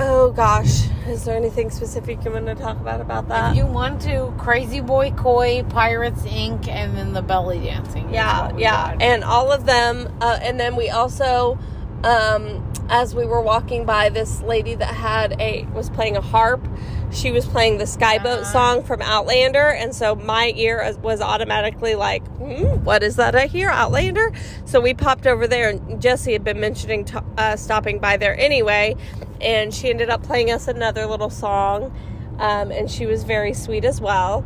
Oh 0.01 0.31
gosh, 0.31 0.87
is 1.07 1.25
there 1.25 1.35
anything 1.35 1.69
specific 1.69 2.23
you 2.23 2.31
want 2.31 2.45
to 2.45 2.55
talk 2.55 2.79
about 2.79 3.01
about 3.01 3.27
that? 3.27 3.51
if 3.51 3.57
you 3.57 3.65
want 3.65 4.01
to, 4.03 4.33
Crazy 4.37 4.79
Boy 4.79 5.11
Koi, 5.11 5.63
Pirates 5.63 6.21
Inc., 6.21 6.69
and 6.69 6.95
then 6.97 7.11
the 7.11 7.21
belly 7.21 7.59
dancing. 7.59 8.13
yeah, 8.13 8.55
yeah, 8.57 8.95
and 9.01 9.25
all 9.25 9.51
of 9.51 9.65
them, 9.65 10.07
uh, 10.21 10.39
and 10.41 10.57
then 10.57 10.77
we 10.77 10.89
also, 10.89 11.59
um, 12.03 12.65
as 12.89 13.13
we 13.13 13.25
were 13.25 13.41
walking 13.41 13.85
by, 13.85 14.09
this 14.09 14.41
lady 14.41 14.75
that 14.75 14.93
had 14.95 15.39
a 15.39 15.65
was 15.73 15.89
playing 15.89 16.15
a 16.17 16.21
harp. 16.21 16.65
She 17.11 17.31
was 17.31 17.45
playing 17.45 17.79
the 17.79 17.87
Skye 17.87 18.19
Boat 18.19 18.41
Uh-huh. 18.41 18.51
song 18.53 18.83
from 18.83 19.01
Outlander, 19.01 19.67
and 19.69 19.95
so 19.95 20.15
my 20.15 20.53
ear 20.55 20.93
was 21.01 21.21
automatically 21.21 21.95
like, 21.95 22.25
hmm, 22.37 22.83
"What 22.83 23.01
is 23.03 23.15
that 23.17 23.35
I 23.35 23.47
hear, 23.47 23.69
Outlander?" 23.69 24.31
So 24.65 24.79
we 24.79 24.93
popped 24.93 25.25
over 25.27 25.47
there, 25.47 25.69
and 25.69 26.01
Jesse 26.01 26.33
had 26.33 26.43
been 26.43 26.59
mentioning 26.59 27.05
to, 27.05 27.23
uh, 27.37 27.55
stopping 27.55 27.99
by 27.99 28.17
there 28.17 28.39
anyway, 28.39 28.95
and 29.41 29.73
she 29.73 29.89
ended 29.89 30.09
up 30.09 30.21
playing 30.23 30.51
us 30.51 30.67
another 30.67 31.05
little 31.07 31.29
song, 31.31 31.91
um, 32.39 32.71
and 32.71 32.89
she 32.91 33.05
was 33.07 33.23
very 33.23 33.53
sweet 33.53 33.85
as 33.85 33.99
well. 33.99 34.45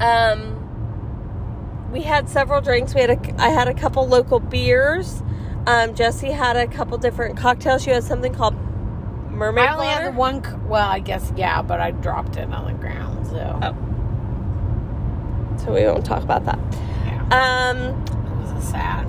Um, 0.00 0.60
we 1.92 2.02
had 2.02 2.28
several 2.28 2.60
drinks. 2.60 2.94
We 2.94 3.00
had 3.02 3.10
a, 3.10 3.34
I 3.42 3.50
had 3.50 3.68
a 3.68 3.74
couple 3.74 4.06
local 4.08 4.40
beers. 4.40 5.22
Um, 5.66 5.94
Jesse 5.94 6.30
had 6.30 6.56
a 6.56 6.66
couple 6.66 6.98
different 6.98 7.36
cocktails. 7.36 7.82
She 7.82 7.90
had 7.90 8.04
something 8.04 8.34
called 8.34 8.54
mermaid 9.30 9.64
I 9.66 9.72
only 9.74 9.86
water. 9.86 10.02
had 10.04 10.14
the 10.14 10.18
one. 10.18 10.44
c- 10.44 10.50
Well, 10.66 10.88
I 10.88 10.98
guess 11.00 11.32
yeah, 11.36 11.62
but 11.62 11.80
I 11.80 11.90
dropped 11.92 12.36
it 12.36 12.52
on 12.52 12.66
the 12.66 12.72
ground. 12.74 13.26
So 13.26 13.58
Oh. 13.62 13.74
so 15.64 15.72
we 15.72 15.84
won't 15.84 16.04
talk 16.04 16.22
about 16.22 16.44
that. 16.44 16.58
yeah, 17.06 17.70
Um, 17.70 17.78
it 18.04 18.54
was 18.54 18.64
sad. 18.64 19.06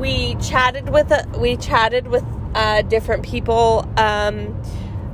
we 0.00 0.34
chatted 0.36 0.88
with 0.90 1.12
uh, 1.12 1.22
we 1.38 1.56
chatted 1.56 2.08
with 2.08 2.24
uh, 2.54 2.82
different 2.82 3.22
people 3.22 3.88
um, 3.96 4.60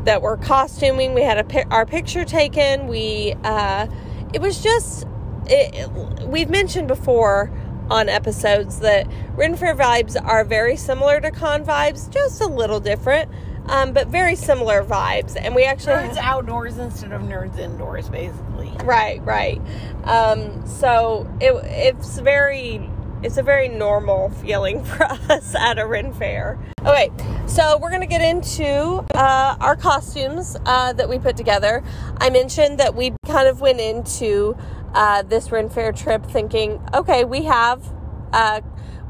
that 0.04 0.22
were 0.22 0.36
costuming. 0.38 1.12
We 1.14 1.22
had 1.22 1.38
a 1.38 1.44
pi- 1.44 1.66
our 1.70 1.84
picture 1.84 2.24
taken. 2.24 2.86
We 2.88 3.34
uh, 3.44 3.86
it 4.32 4.40
was 4.40 4.62
just 4.62 5.06
it- 5.46 5.90
we've 6.26 6.48
mentioned 6.50 6.88
before 6.88 7.50
on 7.90 8.08
episodes 8.08 8.78
that 8.80 9.06
Ren 9.34 9.56
Fair 9.56 9.74
vibes 9.74 10.16
are 10.22 10.44
very 10.44 10.76
similar 10.76 11.20
to 11.20 11.30
con 11.30 11.64
vibes, 11.64 12.10
just 12.10 12.40
a 12.40 12.46
little 12.46 12.80
different, 12.80 13.30
um, 13.66 13.92
but 13.92 14.06
very 14.06 14.36
similar 14.36 14.84
vibes. 14.84 15.36
And 15.38 15.54
we 15.54 15.64
actually 15.64 15.94
Nerds 15.94 16.16
outdoors 16.16 16.78
instead 16.78 17.12
of 17.12 17.22
nerds 17.22 17.58
indoors, 17.58 18.08
basically. 18.08 18.70
Right, 18.84 19.20
right. 19.24 19.60
Um, 20.04 20.66
so 20.66 21.28
it, 21.40 21.52
it's 21.64 22.18
very, 22.20 22.88
it's 23.22 23.36
a 23.36 23.42
very 23.42 23.68
normal 23.68 24.30
feeling 24.30 24.84
for 24.84 25.02
us 25.04 25.54
at 25.54 25.78
a 25.78 25.86
Ren 25.86 26.12
Fair. 26.12 26.58
Okay, 26.82 27.10
so 27.46 27.76
we're 27.78 27.90
gonna 27.90 28.06
get 28.06 28.22
into 28.22 29.04
uh, 29.14 29.56
our 29.60 29.76
costumes 29.76 30.56
uh, 30.64 30.92
that 30.94 31.08
we 31.08 31.18
put 31.18 31.36
together. 31.36 31.82
I 32.18 32.30
mentioned 32.30 32.78
that 32.78 32.94
we 32.94 33.12
kind 33.26 33.48
of 33.48 33.60
went 33.60 33.80
into 33.80 34.56
uh, 34.94 35.22
this 35.22 35.50
Ren 35.50 35.68
Fair 35.68 35.92
trip 35.92 36.24
thinking, 36.26 36.80
okay, 36.94 37.24
we 37.24 37.44
have 37.44 37.92
uh, 38.32 38.60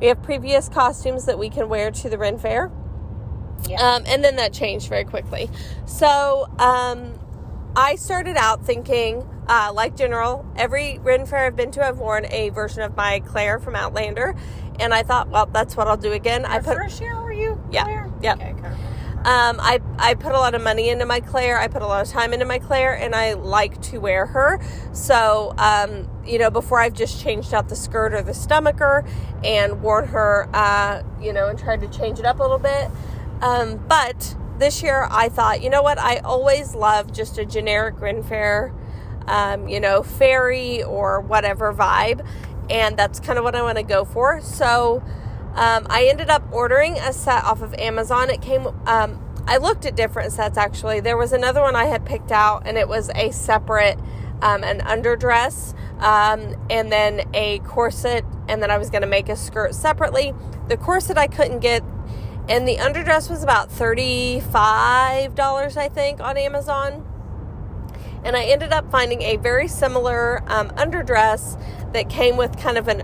we 0.01 0.07
have 0.07 0.23
previous 0.23 0.69
costumes 0.69 1.27
that 1.27 1.39
we 1.39 1.51
can 1.51 1.69
wear 1.69 1.91
to 1.91 2.09
the 2.09 2.19
Ren 2.19 2.39
Fair. 2.39 2.71
Yeah. 3.69 3.81
Um, 3.81 4.05
and 4.07 4.25
then 4.25 4.37
that 4.37 4.53
changed 4.53 4.89
very 4.89 5.05
quickly. 5.05 5.51
So 5.85 6.49
um, 6.59 7.19
I 7.77 7.97
started 7.97 8.37
out 8.37 8.65
thinking, 8.65 9.29
uh, 9.49 9.73
like 9.75 9.97
General, 9.97 10.47
every 10.57 10.99
Ren 10.99 11.27
Fair 11.27 11.47
I've 11.47 11.57
been 11.57 11.71
to, 11.73 11.87
I've 11.87 11.99
worn 11.99 12.27
a 12.31 12.49
version 12.51 12.83
of 12.83 12.97
my 12.97 13.21
Claire 13.21 13.59
from 13.59 13.77
Outlander. 13.77 14.35
And 14.79 14.95
I 14.95 15.03
thought, 15.03 15.29
well, 15.29 15.45
that's 15.45 15.77
what 15.77 15.89
I'll 15.89 15.99
do 15.99 16.13
again. 16.13 16.47
I 16.47 16.59
put 16.61 16.75
first 16.77 17.01
year 17.03 17.21
were 17.21 17.33
you? 17.33 17.63
Yeah, 17.71 17.85
Claire? 17.85 18.11
yeah. 18.23 18.35
Okay, 18.35 18.55
okay. 18.59 18.75
Um, 19.25 19.61
I, 19.61 19.81
I 19.99 20.15
put 20.15 20.33
a 20.33 20.39
lot 20.39 20.55
of 20.55 20.63
money 20.63 20.89
into 20.89 21.05
my 21.05 21.21
Claire. 21.21 21.59
I 21.59 21.69
put 21.69 21.83
a 21.83 21.87
lot 21.87 22.01
of 22.01 22.11
time 22.11 22.33
into 22.33 22.47
my 22.47 22.59
Claire, 22.59 22.95
and 22.95 23.15
I 23.15 23.35
like 23.35 23.81
to 23.83 23.99
wear 23.99 24.25
her. 24.25 24.59
So, 24.95 25.53
um, 25.59 26.09
you 26.25 26.39
know, 26.39 26.49
before 26.49 26.81
I've 26.81 26.95
just 26.95 27.21
changed 27.21 27.53
out 27.53 27.69
the 27.69 27.77
skirt 27.77 28.15
or 28.15 28.23
the 28.23 28.33
stomacher 28.33 29.05
and 29.45 29.83
worn 29.83 30.07
her, 30.07 30.49
uh, 30.55 31.03
you 31.21 31.35
know, 31.35 31.49
and 31.49 31.59
tried 31.59 31.83
to 31.83 31.89
change 31.89 32.19
it 32.19 32.25
up 32.25 32.39
a 32.39 32.43
little 32.43 32.59
bit. 32.59 32.91
Um, 33.43 33.77
but 33.89 34.37
this 34.59 34.83
year 34.83 35.07
I 35.11 35.29
thought, 35.29 35.63
you 35.63 35.69
know 35.69 35.83
what? 35.83 35.99
I 35.99 36.19
always 36.19 36.75
love 36.75 37.13
just 37.13 37.37
a 37.37 37.45
generic 37.45 38.01
Ren 38.01 38.23
Fair, 38.23 38.73
um, 39.27 39.69
you 39.69 39.81
know, 39.81 40.03
fairy 40.03 40.83
or 40.83 41.21
whatever 41.21 41.75
vibe. 41.75 42.27
And 42.71 42.97
that's 42.97 43.21
kind 43.21 43.39
of 43.39 43.45
what 43.45 43.55
I 43.55 43.61
want 43.61 43.77
to 43.77 43.85
go 43.85 44.07
for. 44.07 44.41
So, 44.41 45.03
um, 45.55 45.87
I 45.91 46.07
ended 46.09 46.31
up 46.31 46.45
ordering 46.53 46.97
a 46.99 47.13
set 47.13 47.45
off 47.45 47.63
of 47.63 47.75
Amazon. 47.75 48.31
It 48.31 48.41
came, 48.41 48.67
um, 48.87 49.43
I 49.47 49.57
looked 49.57 49.85
at 49.85 49.97
different 49.97 50.33
sets 50.33 50.57
actually. 50.57 51.01
There 51.01 51.17
was 51.17 51.33
another 51.33 51.61
one 51.61 51.75
I 51.75 51.87
had 51.87 52.07
picked 52.07 52.31
out, 52.31 52.63
and 52.67 52.79
it 52.79 52.89
was 52.89 53.11
a 53.15 53.33
separate, 53.33 53.99
um, 54.43 54.63
an 54.63 54.81
underdress, 54.81 55.75
um, 56.01 56.55
and 56.71 56.93
then 56.93 57.29
a 57.35 57.59
corset, 57.61 58.25
and 58.49 58.63
then 58.63 58.71
I 58.71 58.79
was 58.79 58.91
going 58.91 59.03
to 59.03 59.09
make 59.09 59.29
a 59.29 59.37
skirt 59.37 59.75
separately. 59.75 60.33
The 60.69 60.77
corset 60.77 61.19
I 61.19 61.27
couldn't 61.27 61.59
get, 61.59 61.83
and 62.49 62.67
the 62.67 62.77
underdress 62.77 63.29
was 63.29 63.43
about 63.43 63.71
$35, 63.71 65.77
I 65.77 65.89
think, 65.89 66.21
on 66.21 66.37
Amazon. 66.37 67.07
And 68.23 68.37
I 68.37 68.45
ended 68.45 68.73
up 68.73 68.91
finding 68.91 69.23
a 69.23 69.37
very 69.37 69.67
similar 69.67 70.45
um, 70.47 70.69
underdress 70.71 71.61
that 71.93 72.09
came 72.09 72.37
with 72.37 72.57
kind 72.59 72.79
of 72.79 72.87
an 72.87 73.03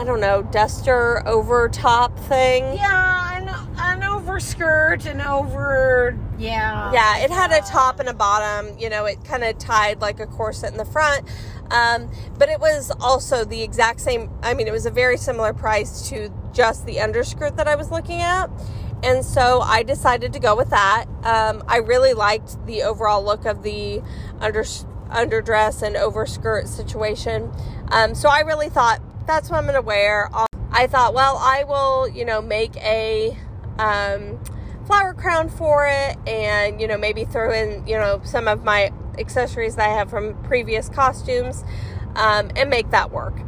I 0.00 0.04
don't 0.04 0.20
know, 0.20 0.40
duster 0.40 1.22
over 1.28 1.68
top 1.68 2.18
thing. 2.20 2.64
Yeah, 2.74 3.36
an, 3.36 3.50
an 3.76 4.02
overskirt 4.02 5.04
and 5.04 5.20
over. 5.20 6.18
Yeah. 6.38 6.90
Yeah, 6.90 7.18
it 7.18 7.30
had 7.30 7.52
a 7.52 7.60
top 7.60 8.00
and 8.00 8.08
a 8.08 8.14
bottom. 8.14 8.78
You 8.78 8.88
know, 8.88 9.04
it 9.04 9.22
kind 9.24 9.44
of 9.44 9.58
tied 9.58 10.00
like 10.00 10.18
a 10.18 10.26
corset 10.26 10.72
in 10.72 10.78
the 10.78 10.86
front. 10.86 11.28
Um, 11.70 12.10
but 12.38 12.48
it 12.48 12.60
was 12.60 12.90
also 12.98 13.44
the 13.44 13.62
exact 13.62 14.00
same. 14.00 14.30
I 14.42 14.54
mean, 14.54 14.68
it 14.68 14.72
was 14.72 14.86
a 14.86 14.90
very 14.90 15.18
similar 15.18 15.52
price 15.52 16.08
to 16.08 16.32
just 16.54 16.86
the 16.86 16.98
underskirt 16.98 17.58
that 17.58 17.68
I 17.68 17.74
was 17.74 17.90
looking 17.90 18.22
at. 18.22 18.48
And 19.02 19.22
so 19.22 19.60
I 19.60 19.82
decided 19.82 20.32
to 20.32 20.38
go 20.38 20.56
with 20.56 20.70
that. 20.70 21.04
Um, 21.24 21.62
I 21.68 21.76
really 21.76 22.14
liked 22.14 22.64
the 22.64 22.84
overall 22.84 23.22
look 23.22 23.44
of 23.44 23.62
the 23.62 24.00
under, 24.40 24.62
underdress 24.62 25.82
and 25.82 25.94
overskirt 25.94 26.68
situation. 26.68 27.52
Um, 27.90 28.14
so 28.14 28.30
I 28.30 28.40
really 28.40 28.70
thought 28.70 29.02
that's 29.30 29.48
what 29.48 29.58
I'm 29.58 29.62
going 29.62 29.76
to 29.76 29.80
wear. 29.80 30.28
I 30.72 30.88
thought, 30.88 31.14
well, 31.14 31.36
I 31.36 31.62
will, 31.62 32.08
you 32.08 32.24
know, 32.24 32.42
make 32.42 32.74
a 32.78 33.36
um, 33.78 34.40
flower 34.88 35.14
crown 35.14 35.48
for 35.48 35.86
it 35.86 36.16
and, 36.26 36.80
you 36.80 36.88
know, 36.88 36.98
maybe 36.98 37.24
throw 37.24 37.52
in, 37.52 37.86
you 37.86 37.96
know, 37.96 38.20
some 38.24 38.48
of 38.48 38.64
my 38.64 38.90
accessories 39.18 39.76
that 39.76 39.88
I 39.88 39.92
have 39.92 40.10
from 40.10 40.34
previous 40.42 40.88
costumes 40.88 41.62
um, 42.16 42.50
and 42.56 42.68
make 42.70 42.90
that 42.90 43.12
work. 43.12 43.38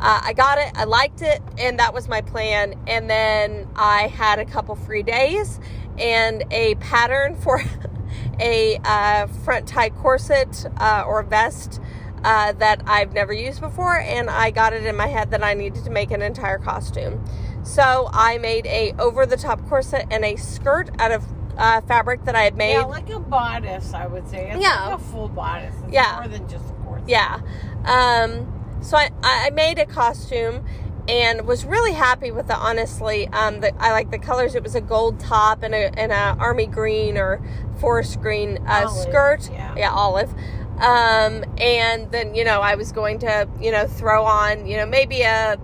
Uh, 0.00 0.20
I 0.20 0.32
got 0.32 0.58
it, 0.58 0.72
I 0.74 0.82
liked 0.82 1.22
it, 1.22 1.40
and 1.58 1.78
that 1.78 1.94
was 1.94 2.08
my 2.08 2.22
plan. 2.22 2.74
And 2.88 3.08
then 3.08 3.68
I 3.76 4.08
had 4.08 4.40
a 4.40 4.44
couple 4.44 4.74
free 4.74 5.04
days 5.04 5.60
and 5.96 6.42
a 6.50 6.74
pattern 6.76 7.36
for 7.36 7.62
a 8.40 8.80
uh, 8.82 9.28
front 9.44 9.68
tie 9.68 9.90
corset 9.90 10.66
uh, 10.78 11.04
or 11.06 11.22
vest 11.22 11.80
uh, 12.24 12.52
that 12.52 12.82
I've 12.86 13.12
never 13.12 13.32
used 13.32 13.60
before, 13.60 13.98
and 13.98 14.28
I 14.30 14.50
got 14.50 14.72
it 14.72 14.84
in 14.84 14.96
my 14.96 15.06
head 15.06 15.30
that 15.30 15.42
I 15.42 15.54
needed 15.54 15.84
to 15.84 15.90
make 15.90 16.10
an 16.10 16.22
entire 16.22 16.58
costume. 16.58 17.24
So 17.62 18.08
I 18.12 18.38
made 18.38 18.66
a 18.66 18.92
over 18.98 19.26
the 19.26 19.36
top 19.36 19.66
corset 19.68 20.06
and 20.10 20.24
a 20.24 20.36
skirt 20.36 20.90
out 20.98 21.12
of 21.12 21.24
uh, 21.58 21.80
fabric 21.82 22.24
that 22.24 22.34
I 22.34 22.42
had 22.42 22.56
made. 22.56 22.72
Yeah, 22.72 22.84
like 22.84 23.10
a 23.10 23.18
bodice, 23.20 23.92
I 23.92 24.06
would 24.06 24.28
say. 24.28 24.50
It's 24.50 24.62
Yeah. 24.62 24.86
like 24.86 24.94
a 25.00 25.02
full 25.02 25.28
bodice. 25.28 25.74
It's 25.84 25.92
Yeah. 25.92 26.20
more 26.20 26.28
than 26.28 26.48
just 26.48 26.64
a 26.70 26.72
corset. 26.84 27.08
Yeah. 27.08 27.40
Um, 27.84 28.78
so 28.80 28.96
I, 28.96 29.10
I 29.22 29.50
made 29.50 29.78
a 29.78 29.84
costume 29.86 30.64
and 31.08 31.46
was 31.46 31.64
really 31.66 31.92
happy 31.92 32.30
with 32.30 32.46
it, 32.48 32.56
honestly. 32.56 33.28
Um, 33.28 33.60
the, 33.60 33.74
I 33.82 33.92
like 33.92 34.10
the 34.10 34.18
colors. 34.18 34.54
It 34.54 34.62
was 34.62 34.74
a 34.74 34.80
gold 34.80 35.20
top 35.20 35.62
and 35.62 35.74
a, 35.74 35.98
and 35.98 36.12
a 36.12 36.36
army 36.38 36.66
green 36.66 37.18
or 37.18 37.40
forest 37.78 38.20
green 38.20 38.58
uh, 38.66 38.86
Olive, 38.86 39.02
skirt. 39.02 39.50
yeah. 39.76 39.90
olive. 39.92 40.32
Um, 40.80 41.44
and 41.58 42.10
then, 42.10 42.34
you 42.34 42.44
know, 42.44 42.60
I 42.60 42.74
was 42.74 42.90
going 42.92 43.18
to, 43.20 43.48
you 43.60 43.70
know, 43.70 43.86
throw 43.86 44.24
on, 44.24 44.66
you 44.66 44.76
know, 44.78 44.86
maybe 44.86 45.22
a, 45.22 45.58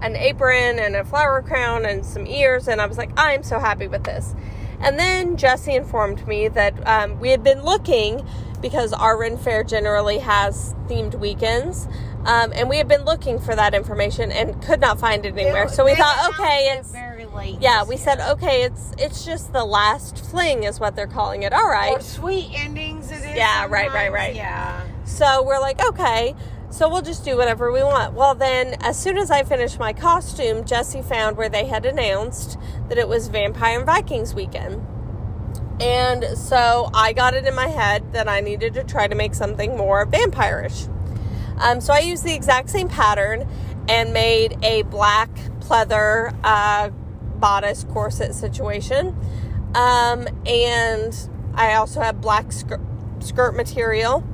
an 0.00 0.14
apron 0.16 0.78
and 0.78 0.94
a 0.94 1.04
flower 1.04 1.42
crown 1.42 1.84
and 1.84 2.06
some 2.06 2.26
ears. 2.26 2.68
And 2.68 2.80
I 2.80 2.86
was 2.86 2.98
like, 2.98 3.10
I'm 3.16 3.42
so 3.42 3.58
happy 3.58 3.88
with 3.88 4.04
this. 4.04 4.34
And 4.80 4.96
then 4.98 5.36
Jesse 5.36 5.74
informed 5.74 6.26
me 6.28 6.46
that 6.48 6.86
um, 6.86 7.18
we 7.18 7.30
had 7.30 7.42
been 7.42 7.62
looking 7.64 8.24
because 8.62 8.92
our 8.92 9.16
Ren 9.18 9.36
Fair 9.36 9.64
generally 9.64 10.18
has 10.18 10.74
themed 10.86 11.16
weekends. 11.16 11.88
Um, 12.24 12.52
and 12.54 12.68
we 12.68 12.76
had 12.78 12.86
been 12.88 13.04
looking 13.04 13.38
for 13.40 13.56
that 13.56 13.74
information 13.74 14.30
and 14.30 14.60
could 14.62 14.80
not 14.80 15.00
find 15.00 15.24
it 15.26 15.36
anywhere. 15.36 15.66
They- 15.66 15.74
so 15.74 15.84
we 15.84 15.94
thought, 15.96 16.30
okay, 16.34 16.76
it's 16.78 16.92
late. 17.38 17.56
yeah. 17.60 17.84
We 17.84 17.96
said, 17.96 18.20
okay, 18.20 18.62
it's 18.64 18.92
it's 18.98 19.24
just 19.24 19.52
the 19.52 19.64
last 19.64 20.18
fling 20.26 20.64
is 20.64 20.78
what 20.78 20.94
they're 20.96 21.06
calling 21.06 21.42
it. 21.44 21.52
All 21.52 21.68
right. 21.68 21.96
Or 21.96 22.02
sweet 22.02 22.50
endings. 22.54 23.10
It 23.10 23.24
is. 23.24 23.36
Yeah, 23.36 23.66
right, 23.68 23.90
right, 23.92 24.12
right. 24.12 24.34
Yeah. 24.34 24.86
So 25.04 25.42
we're 25.42 25.60
like, 25.60 25.82
okay, 25.82 26.34
so 26.70 26.88
we'll 26.88 27.02
just 27.02 27.24
do 27.24 27.36
whatever 27.36 27.72
we 27.72 27.82
want. 27.82 28.12
Well, 28.12 28.34
then, 28.34 28.76
as 28.80 28.98
soon 28.98 29.16
as 29.16 29.30
I 29.30 29.42
finished 29.42 29.78
my 29.78 29.92
costume, 29.94 30.64
Jesse 30.66 31.00
found 31.00 31.36
where 31.38 31.48
they 31.48 31.64
had 31.64 31.86
announced 31.86 32.58
that 32.88 32.98
it 32.98 33.08
was 33.08 33.28
Vampire 33.28 33.78
and 33.78 33.86
Vikings 33.86 34.34
weekend. 34.34 34.86
And 35.80 36.36
so 36.36 36.90
I 36.92 37.12
got 37.12 37.34
it 37.34 37.46
in 37.46 37.54
my 37.54 37.68
head 37.68 38.12
that 38.12 38.28
I 38.28 38.40
needed 38.40 38.74
to 38.74 38.84
try 38.84 39.06
to 39.06 39.14
make 39.14 39.34
something 39.34 39.76
more 39.76 40.04
vampirish. 40.06 40.88
Um, 41.60 41.80
so 41.80 41.92
I 41.94 42.00
used 42.00 42.24
the 42.24 42.34
exact 42.34 42.68
same 42.68 42.88
pattern 42.88 43.48
and 43.88 44.12
made 44.12 44.58
a 44.62 44.82
black 44.82 45.30
pleather 45.60 46.36
uh, 46.44 46.90
bodice 47.40 47.84
corset 47.84 48.34
situation. 48.34 49.16
Um, 49.74 50.26
and 50.46 51.14
I 51.54 51.74
also 51.74 52.00
have 52.00 52.20
black 52.20 52.52
skirt, 52.52 52.80
skirt 53.20 53.54
material. 53.54 54.24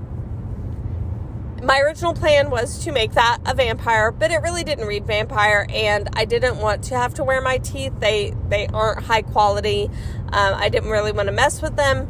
My 1.63 1.81
original 1.81 2.13
plan 2.13 2.51
was 2.51 2.79
to 2.85 2.93
make 2.93 3.13
that 3.13 3.39
a 3.47 3.55
vampire, 3.55 4.11
but 4.13 4.31
it 4.31 4.43
really 4.43 4.65
didn't 4.65 4.87
read 4.87 5.07
vampire, 5.07 5.67
and 5.71 6.11
I 6.13 6.27
didn't 6.27 6.59
want 6.59 6.85
to 6.85 6.97
have 6.97 7.15
to 7.15 7.25
wear 7.25 7.41
my 7.41 7.57
teeth. 7.59 7.95
They 8.01 8.35
they 8.51 8.67
aren't 8.67 9.05
high 9.05 9.23
quality. 9.23 9.91
Um, 10.27 10.55
I 10.55 10.69
didn't 10.69 10.91
really 10.91 11.13
want 11.13 11.29
to 11.29 11.33
mess 11.33 11.63
with 11.63 11.77
them, 11.77 12.07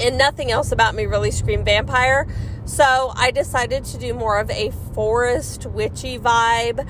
and 0.00 0.18
nothing 0.18 0.50
else 0.50 0.72
about 0.72 0.96
me 0.96 1.06
really 1.06 1.30
screamed 1.30 1.64
vampire. 1.64 2.26
So 2.64 3.12
I 3.14 3.30
decided 3.30 3.84
to 3.86 3.98
do 3.98 4.14
more 4.14 4.38
of 4.38 4.50
a 4.50 4.72
forest 4.94 5.66
witchy 5.66 6.18
vibe. 6.18 6.86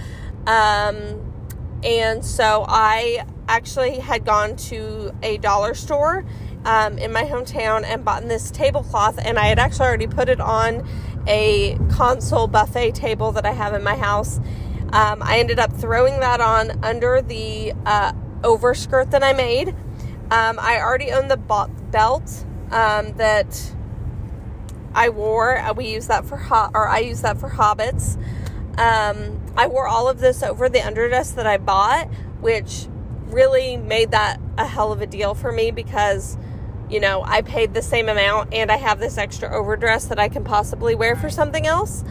Um, 0.46 1.29
and 1.84 2.24
so 2.24 2.64
I 2.68 3.24
actually 3.48 3.98
had 3.98 4.24
gone 4.24 4.56
to 4.56 5.12
a 5.22 5.38
dollar 5.38 5.74
store 5.74 6.24
um, 6.64 6.98
in 6.98 7.12
my 7.12 7.24
hometown 7.24 7.84
and 7.84 8.04
bought 8.04 8.26
this 8.28 8.50
tablecloth, 8.50 9.18
and 9.22 9.38
I 9.38 9.46
had 9.46 9.58
actually 9.58 9.86
already 9.86 10.06
put 10.06 10.28
it 10.28 10.40
on 10.40 10.86
a 11.26 11.78
console 11.90 12.46
buffet 12.46 12.94
table 12.94 13.32
that 13.32 13.46
I 13.46 13.52
have 13.52 13.74
in 13.74 13.82
my 13.82 13.96
house. 13.96 14.38
Um, 14.92 15.22
I 15.22 15.38
ended 15.38 15.58
up 15.58 15.72
throwing 15.72 16.20
that 16.20 16.40
on 16.40 16.84
under 16.84 17.22
the 17.22 17.72
uh, 17.86 18.12
overskirt 18.42 19.10
that 19.12 19.22
I 19.22 19.32
made. 19.32 19.68
Um, 20.30 20.58
I 20.60 20.80
already 20.80 21.12
own 21.12 21.28
the 21.28 21.36
belt 21.36 22.44
um, 22.70 23.12
that 23.16 23.74
I 24.94 25.08
wore. 25.08 25.58
Uh, 25.58 25.72
we 25.72 25.88
use 25.88 26.08
that 26.08 26.24
for 26.24 26.36
ho- 26.36 26.70
or 26.74 26.88
I 26.88 26.98
use 26.98 27.22
that 27.22 27.38
for 27.38 27.50
hobbits. 27.50 28.20
Um, 28.80 29.40
I 29.56 29.66
wore 29.66 29.86
all 29.86 30.08
of 30.08 30.20
this 30.20 30.42
over 30.42 30.68
the 30.70 30.78
underdress 30.78 31.34
that 31.34 31.46
I 31.46 31.58
bought, 31.58 32.08
which 32.40 32.86
really 33.26 33.76
made 33.76 34.10
that 34.12 34.40
a 34.56 34.66
hell 34.66 34.90
of 34.90 35.02
a 35.02 35.06
deal 35.06 35.34
for 35.34 35.52
me 35.52 35.70
because 35.70 36.38
you 36.88 36.98
know, 36.98 37.22
I 37.24 37.42
paid 37.42 37.72
the 37.72 37.82
same 37.82 38.08
amount 38.08 38.52
and 38.52 38.70
I 38.72 38.76
have 38.76 38.98
this 38.98 39.16
extra 39.16 39.48
overdress 39.48 40.06
that 40.06 40.18
I 40.18 40.28
can 40.28 40.42
possibly 40.42 40.96
wear 40.96 41.14
for 41.14 41.30
something 41.30 41.66
else. 41.66 42.04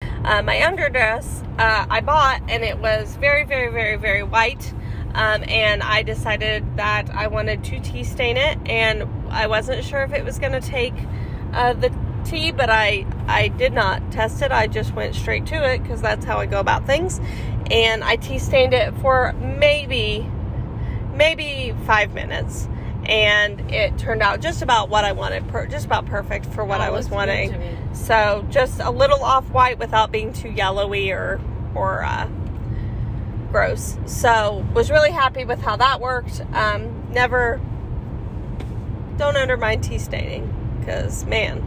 Uh, 0.00 0.40
my 0.42 0.56
underdress 0.56 1.42
uh, 1.58 1.86
I 1.90 2.00
bought 2.00 2.40
and 2.48 2.64
it 2.64 2.78
was 2.78 3.16
very, 3.16 3.44
very, 3.44 3.70
very, 3.70 3.96
very 3.96 4.22
white. 4.22 4.72
Um, 5.14 5.44
and 5.46 5.82
I 5.82 6.02
decided 6.02 6.78
that 6.78 7.10
I 7.10 7.26
wanted 7.26 7.64
to 7.64 7.80
tea 7.80 8.02
stain 8.02 8.38
it, 8.38 8.58
and 8.64 9.06
I 9.28 9.46
wasn't 9.46 9.84
sure 9.84 10.02
if 10.04 10.14
it 10.14 10.24
was 10.24 10.38
going 10.38 10.52
to 10.52 10.60
take 10.62 10.94
uh, 11.52 11.74
the 11.74 11.90
tea, 12.32 12.50
but 12.50 12.70
I 12.70 13.06
I 13.28 13.48
did 13.48 13.72
not 13.72 14.10
test 14.10 14.42
it. 14.42 14.50
I 14.50 14.66
just 14.66 14.94
went 14.94 15.14
straight 15.14 15.46
to 15.46 15.56
it 15.72 15.82
because 15.82 16.00
that's 16.00 16.24
how 16.24 16.38
I 16.38 16.46
go 16.46 16.58
about 16.60 16.86
things, 16.86 17.20
and 17.70 18.02
I 18.02 18.16
tea 18.16 18.38
stained 18.38 18.74
it 18.74 18.94
for 18.96 19.32
maybe 19.34 20.28
maybe 21.14 21.74
five 21.86 22.14
minutes 22.14 22.68
and 23.04 23.70
it 23.72 23.98
turned 23.98 24.22
out 24.22 24.40
just 24.40 24.62
about 24.62 24.88
what 24.88 25.04
I 25.04 25.12
wanted, 25.12 25.46
per, 25.48 25.66
just 25.66 25.84
about 25.84 26.06
perfect 26.06 26.46
for 26.46 26.64
what 26.64 26.80
Oh, 26.80 26.84
I 26.84 26.90
was 26.90 27.10
wanting. 27.10 27.50
good 27.50 27.58
to 27.58 27.72
me. 27.72 27.76
So 27.92 28.46
just 28.48 28.80
a 28.80 28.90
little 28.90 29.22
off 29.24 29.50
white 29.50 29.78
without 29.78 30.12
being 30.12 30.32
too 30.32 30.48
yellowy 30.50 31.10
or 31.10 31.40
or 31.74 32.04
uh, 32.04 32.28
gross. 33.50 33.96
So 34.06 34.64
was 34.72 34.90
really 34.90 35.10
happy 35.10 35.44
with 35.44 35.60
how 35.60 35.76
that 35.76 36.00
worked. 36.00 36.40
Um, 36.52 37.08
never 37.12 37.60
don't 39.16 39.36
undermine 39.36 39.80
tea 39.80 39.98
staining 39.98 40.54
because 40.78 41.24
man, 41.24 41.60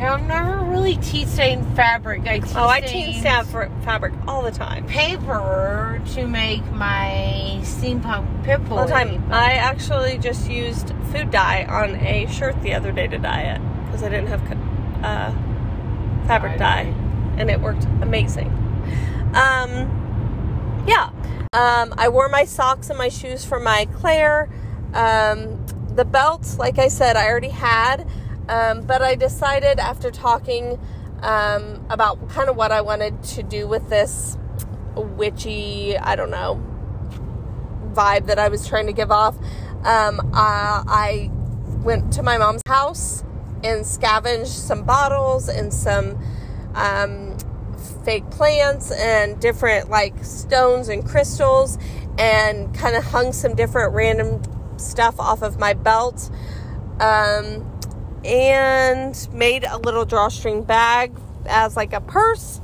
Yeah, 0.00 0.14
I've 0.14 0.26
never 0.26 0.64
really 0.64 0.96
tea 0.96 1.26
stained 1.26 1.76
fabric. 1.76 2.26
I 2.26 2.38
tea 2.38 2.52
oh 2.56 2.66
I 2.66 2.80
tea 2.80 3.20
stain 3.20 3.44
fabric 3.44 4.14
all 4.26 4.40
the 4.42 4.50
time. 4.50 4.86
paper 4.86 6.00
to 6.14 6.26
make 6.26 6.64
my 6.72 7.58
steampunk 7.60 8.42
pip 8.42 8.62
All 8.70 8.86
the 8.86 8.90
time. 8.90 9.30
I 9.30 9.52
actually 9.52 10.16
just 10.16 10.50
used 10.50 10.94
food 11.12 11.30
dye 11.30 11.64
on 11.64 11.96
a 11.96 12.26
shirt 12.32 12.62
the 12.62 12.72
other 12.72 12.92
day 12.92 13.08
to 13.08 13.18
dye 13.18 13.42
it 13.42 13.60
because 13.84 14.02
I 14.02 14.08
didn't 14.08 14.28
have 14.28 14.40
uh, 15.04 15.32
fabric 16.26 16.58
Dye. 16.58 16.84
dye, 16.84 16.94
and 17.36 17.50
it 17.50 17.60
worked 17.60 17.84
amazing. 18.00 18.48
Um, 19.34 20.84
yeah. 20.86 21.10
Um, 21.52 21.92
I 21.98 22.08
wore 22.08 22.30
my 22.30 22.44
socks 22.44 22.88
and 22.88 22.96
my 22.96 23.10
shoes 23.10 23.44
for 23.44 23.60
my 23.60 23.86
Claire. 23.96 24.48
Um, 24.94 25.62
the 25.94 26.04
belt, 26.06 26.56
like 26.58 26.78
I 26.78 26.88
said, 26.88 27.16
I 27.16 27.28
already 27.28 27.48
had, 27.48 28.08
um, 28.50 28.82
but 28.82 29.00
I 29.00 29.14
decided 29.14 29.78
after 29.78 30.10
talking 30.10 30.78
um, 31.22 31.86
about 31.88 32.28
kind 32.30 32.48
of 32.48 32.56
what 32.56 32.72
I 32.72 32.80
wanted 32.80 33.22
to 33.22 33.42
do 33.44 33.68
with 33.68 33.88
this 33.88 34.36
witchy, 34.96 35.96
I 35.96 36.16
don't 36.16 36.30
know, 36.30 36.60
vibe 37.92 38.26
that 38.26 38.38
I 38.38 38.48
was 38.48 38.66
trying 38.66 38.86
to 38.86 38.92
give 38.92 39.12
off. 39.12 39.36
Um, 39.84 40.30
I 40.34 41.30
went 41.84 42.12
to 42.14 42.22
my 42.22 42.38
mom's 42.38 42.62
house 42.66 43.22
and 43.62 43.86
scavenged 43.86 44.50
some 44.50 44.82
bottles 44.82 45.48
and 45.48 45.72
some 45.72 46.18
um, 46.74 47.36
fake 48.04 48.28
plants 48.30 48.90
and 48.90 49.40
different 49.40 49.90
like 49.90 50.24
stones 50.24 50.88
and 50.88 51.06
crystals 51.06 51.78
and 52.18 52.74
kind 52.74 52.96
of 52.96 53.04
hung 53.04 53.32
some 53.32 53.54
different 53.54 53.94
random 53.94 54.42
stuff 54.76 55.20
off 55.20 55.42
of 55.42 55.58
my 55.58 55.72
belt 55.72 56.30
um, 57.00 57.79
and 58.24 59.28
made 59.32 59.64
a 59.64 59.78
little 59.78 60.04
drawstring 60.04 60.62
bag 60.62 61.12
as 61.46 61.76
like 61.76 61.92
a 61.92 62.00
purse 62.00 62.60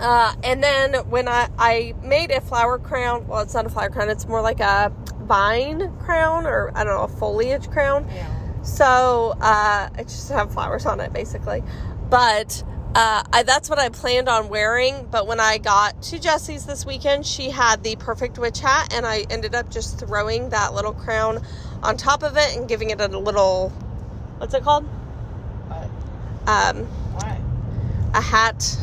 uh, 0.00 0.32
and 0.44 0.62
then 0.62 0.94
when 1.08 1.26
I, 1.28 1.48
I 1.58 1.94
made 2.02 2.30
a 2.30 2.40
flower 2.40 2.78
crown, 2.78 3.26
well, 3.26 3.40
it's 3.40 3.54
not 3.54 3.66
a 3.66 3.68
flower 3.68 3.90
crown, 3.90 4.08
it's 4.08 4.26
more 4.26 4.40
like 4.40 4.60
a 4.60 4.92
vine 5.22 5.92
crown 5.98 6.46
or 6.46 6.70
I 6.74 6.84
don't 6.84 6.94
know, 6.94 7.02
a 7.02 7.08
foliage 7.08 7.68
crown. 7.70 8.06
Yeah. 8.08 8.62
So 8.62 9.34
uh, 9.40 9.88
I 9.92 10.02
just 10.04 10.28
have 10.30 10.52
flowers 10.52 10.86
on 10.86 11.00
it 11.00 11.12
basically. 11.12 11.62
But 12.10 12.62
uh, 12.94 13.22
I, 13.32 13.42
that's 13.42 13.68
what 13.68 13.78
I 13.78 13.88
planned 13.88 14.28
on 14.28 14.48
wearing. 14.48 15.08
But 15.10 15.26
when 15.26 15.40
I 15.40 15.58
got 15.58 16.00
to 16.04 16.18
Jessie's 16.18 16.64
this 16.64 16.86
weekend, 16.86 17.26
she 17.26 17.50
had 17.50 17.82
the 17.82 17.96
perfect 17.96 18.38
witch 18.38 18.60
hat, 18.60 18.94
and 18.94 19.04
I 19.04 19.26
ended 19.30 19.54
up 19.54 19.70
just 19.70 19.98
throwing 19.98 20.50
that 20.50 20.74
little 20.74 20.94
crown 20.94 21.44
on 21.82 21.96
top 21.96 22.22
of 22.22 22.36
it 22.36 22.56
and 22.56 22.68
giving 22.68 22.90
it 22.90 23.00
a 23.00 23.08
little, 23.08 23.72
what's 24.38 24.54
it 24.54 24.62
called? 24.62 24.84
What? 24.84 25.84
Um, 26.48 26.84
What? 27.14 28.16
a 28.16 28.20
hat. 28.20 28.76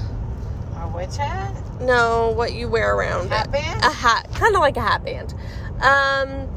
A 0.81 0.87
witch 0.89 1.17
hat? 1.17 1.53
No, 1.81 2.31
what 2.35 2.53
you 2.53 2.69
wear 2.69 2.95
around 2.95 3.29
Hat 3.29 3.47
it. 3.47 3.51
band? 3.51 3.83
A 3.83 3.89
hat, 3.91 4.27
kind 4.33 4.55
of 4.55 4.61
like 4.61 4.77
a 4.77 4.81
hat 4.81 5.03
band. 5.03 5.33
Um, 5.81 6.49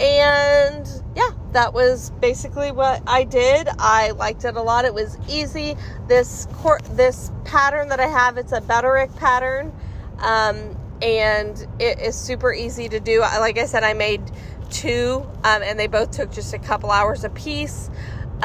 and 0.00 0.88
yeah, 1.14 1.30
that 1.52 1.72
was 1.74 2.10
basically 2.20 2.72
what 2.72 3.02
I 3.06 3.24
did. 3.24 3.68
I 3.78 4.10
liked 4.12 4.44
it 4.44 4.56
a 4.56 4.62
lot. 4.62 4.84
It 4.84 4.94
was 4.94 5.18
easy. 5.28 5.76
This 6.08 6.46
cor- 6.54 6.80
this 6.92 7.30
pattern 7.44 7.88
that 7.88 8.00
I 8.00 8.06
have, 8.06 8.38
it's 8.38 8.52
a 8.52 8.60
Butterick 8.60 9.14
pattern, 9.16 9.72
um, 10.18 10.76
and 11.02 11.66
it 11.78 12.00
is 12.00 12.16
super 12.16 12.52
easy 12.52 12.88
to 12.88 12.98
do. 13.00 13.20
Like 13.20 13.58
I 13.58 13.66
said, 13.66 13.84
I 13.84 13.92
made 13.92 14.22
two, 14.70 15.24
um, 15.44 15.62
and 15.62 15.78
they 15.78 15.86
both 15.86 16.10
took 16.10 16.32
just 16.32 16.54
a 16.54 16.58
couple 16.58 16.90
hours 16.90 17.22
a 17.24 17.28
piece. 17.30 17.90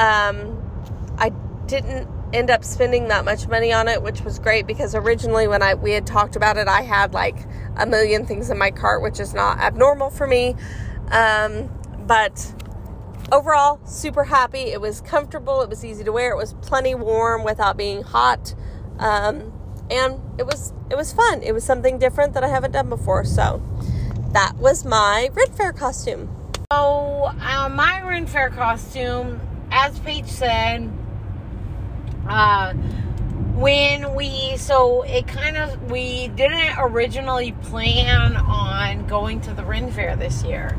Um, 0.00 0.56
I 1.18 1.30
didn't 1.66 2.08
end 2.32 2.50
up 2.50 2.64
spending 2.64 3.08
that 3.08 3.24
much 3.24 3.46
money 3.48 3.72
on 3.72 3.86
it, 3.86 4.02
which 4.02 4.22
was 4.22 4.38
great 4.38 4.66
because 4.66 4.94
originally 4.94 5.46
when 5.46 5.62
I 5.62 5.74
we 5.74 5.92
had 5.92 6.06
talked 6.06 6.36
about 6.36 6.56
it, 6.56 6.68
I 6.68 6.82
had 6.82 7.12
like 7.12 7.36
a 7.76 7.84
million 7.86 8.24
things 8.24 8.50
in 8.50 8.58
my 8.58 8.70
cart, 8.70 9.02
which 9.02 9.20
is 9.20 9.34
not 9.34 9.58
abnormal 9.58 10.10
for 10.10 10.26
me. 10.26 10.54
Um, 11.10 11.68
but 12.06 12.54
overall, 13.30 13.80
super 13.84 14.24
happy. 14.24 14.72
It 14.72 14.80
was 14.80 15.00
comfortable. 15.02 15.60
It 15.62 15.68
was 15.68 15.84
easy 15.84 16.02
to 16.04 16.12
wear. 16.12 16.32
It 16.32 16.36
was 16.36 16.54
plenty 16.54 16.94
warm 16.94 17.44
without 17.44 17.76
being 17.76 18.02
hot, 18.02 18.54
um, 18.98 19.52
and 19.90 20.20
it 20.38 20.46
was 20.46 20.72
it 20.90 20.96
was 20.96 21.12
fun. 21.12 21.42
It 21.42 21.52
was 21.52 21.64
something 21.64 21.98
different 21.98 22.34
that 22.34 22.44
I 22.44 22.48
haven't 22.48 22.72
done 22.72 22.88
before. 22.88 23.24
So 23.24 23.62
that 24.32 24.56
was 24.56 24.84
my 24.84 25.28
Ren 25.32 25.52
Fair 25.52 25.72
costume. 25.72 26.36
So, 26.72 27.32
uh, 27.40 27.68
my 27.68 28.00
Ren 28.02 28.26
Fair 28.26 28.48
costume, 28.48 29.40
as 29.70 29.98
Paige 30.00 30.26
said, 30.26 30.90
uh, 32.28 32.72
when 33.54 34.14
we, 34.14 34.56
so 34.56 35.02
it 35.02 35.26
kind 35.26 35.56
of, 35.56 35.90
we 35.90 36.28
didn't 36.28 36.78
originally 36.78 37.52
plan 37.52 38.36
on 38.36 39.06
going 39.06 39.40
to 39.42 39.52
the 39.54 39.64
Ren 39.64 39.90
Fair 39.90 40.16
this 40.16 40.42
year. 40.44 40.76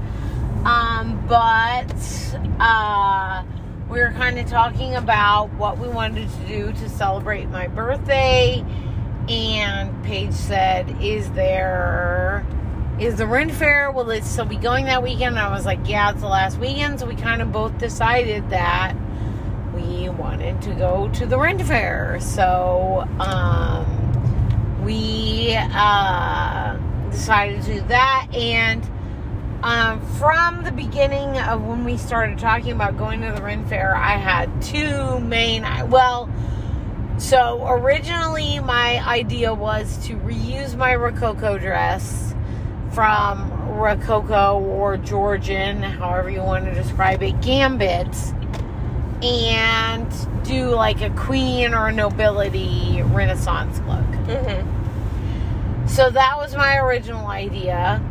Um, 0.66 1.24
but, 1.28 1.94
uh, 2.60 3.44
we 3.90 4.00
were 4.00 4.12
kind 4.12 4.40
of 4.40 4.48
talking 4.48 4.96
about 4.96 5.54
what 5.56 5.78
we 5.78 5.90
wanted 5.90 6.30
to 6.30 6.48
do 6.48 6.72
to 6.72 6.90
celebrate 6.90 7.50
my 7.50 7.68
birthday. 7.68 8.64
And 9.28 10.04
Paige 10.04 10.34
said, 10.34 10.90
Is 11.02 11.30
there 11.32 12.46
is 13.02 13.16
the 13.16 13.26
Ren 13.26 13.50
Fair, 13.50 13.92
will 13.92 14.12
it 14.12 14.24
still 14.24 14.46
be 14.46 14.58
going 14.58 14.86
that 14.86 15.02
weekend? 15.02 15.36
And 15.36 15.40
I 15.40 15.52
was 15.52 15.66
like, 15.66 15.80
yeah, 15.86 16.12
it's 16.12 16.22
the 16.22 16.28
last 16.28 16.60
weekend. 16.60 17.00
So 17.00 17.08
we 17.08 17.16
kind 17.16 17.42
of 17.42 17.52
both 17.52 17.76
decided 17.80 18.48
that 18.52 18.94
we 19.74 20.08
wanted 20.10 20.62
to 20.62 20.74
go 20.76 21.10
to 21.16 21.26
the 21.26 21.40
Ren 21.40 21.58
Fair. 21.58 22.20
So 22.22 23.08
um, 23.20 24.84
we 24.84 25.56
uh, 25.58 26.78
decided 27.10 27.64
to 27.64 27.74
do 27.74 27.82
that. 27.88 28.28
And 28.36 28.88
um, 29.64 30.00
from 30.18 30.64
the 30.64 30.72
beginning 30.72 31.40
of 31.40 31.64
when 31.64 31.84
we 31.84 31.98
started 31.98 32.38
talking 32.38 32.74
about 32.74 33.00
going 33.00 33.22
to 33.22 33.32
the 33.32 33.42
Ren 33.42 33.66
Fair, 33.66 33.96
I 33.96 34.12
had 34.12 34.62
two 34.62 35.20
main, 35.22 35.64
well, 35.90 36.30
so 37.18 37.66
originally 37.68 38.60
my 38.60 39.04
idea 39.08 39.56
was 39.56 39.98
to 40.06 40.18
reuse 40.18 40.76
my 40.76 40.94
Rococo 40.94 41.58
dress 41.58 42.36
from 42.94 43.52
Rococo 43.70 44.60
or 44.60 44.98
Georgian, 44.98 45.82
however 45.82 46.30
you 46.30 46.42
want 46.42 46.66
to 46.66 46.74
describe 46.74 47.24
it, 47.24 47.40
Gambit, 47.42 48.16
and 49.24 50.44
do 50.44 50.70
like 50.70 51.02
a 51.02 51.10
queen 51.12 51.74
or 51.74 51.88
a 51.88 51.92
nobility 51.92 53.02
Renaissance 53.06 53.80
look. 53.80 54.28
Mm-hmm. 54.28 55.88
So 55.88 56.10
that 56.10 56.38
was 56.38 56.56
my 56.56 56.78
original 56.78 57.28
idea. 57.28 58.02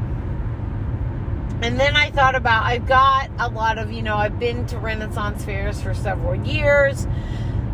And 1.63 1.79
then 1.79 1.95
I 1.95 2.11
thought 2.11 2.35
about, 2.35 2.65
I've 2.65 2.87
got 2.87 3.31
a 3.39 3.49
lot 3.49 3.77
of, 3.77 3.93
you 3.93 4.03
know, 4.03 4.17
I've 4.17 4.39
been 4.39 4.67
to 4.67 4.79
Renaissance 4.79 5.45
fairs 5.45 5.81
for 5.83 5.93
several 5.93 6.35
years. 6.47 7.07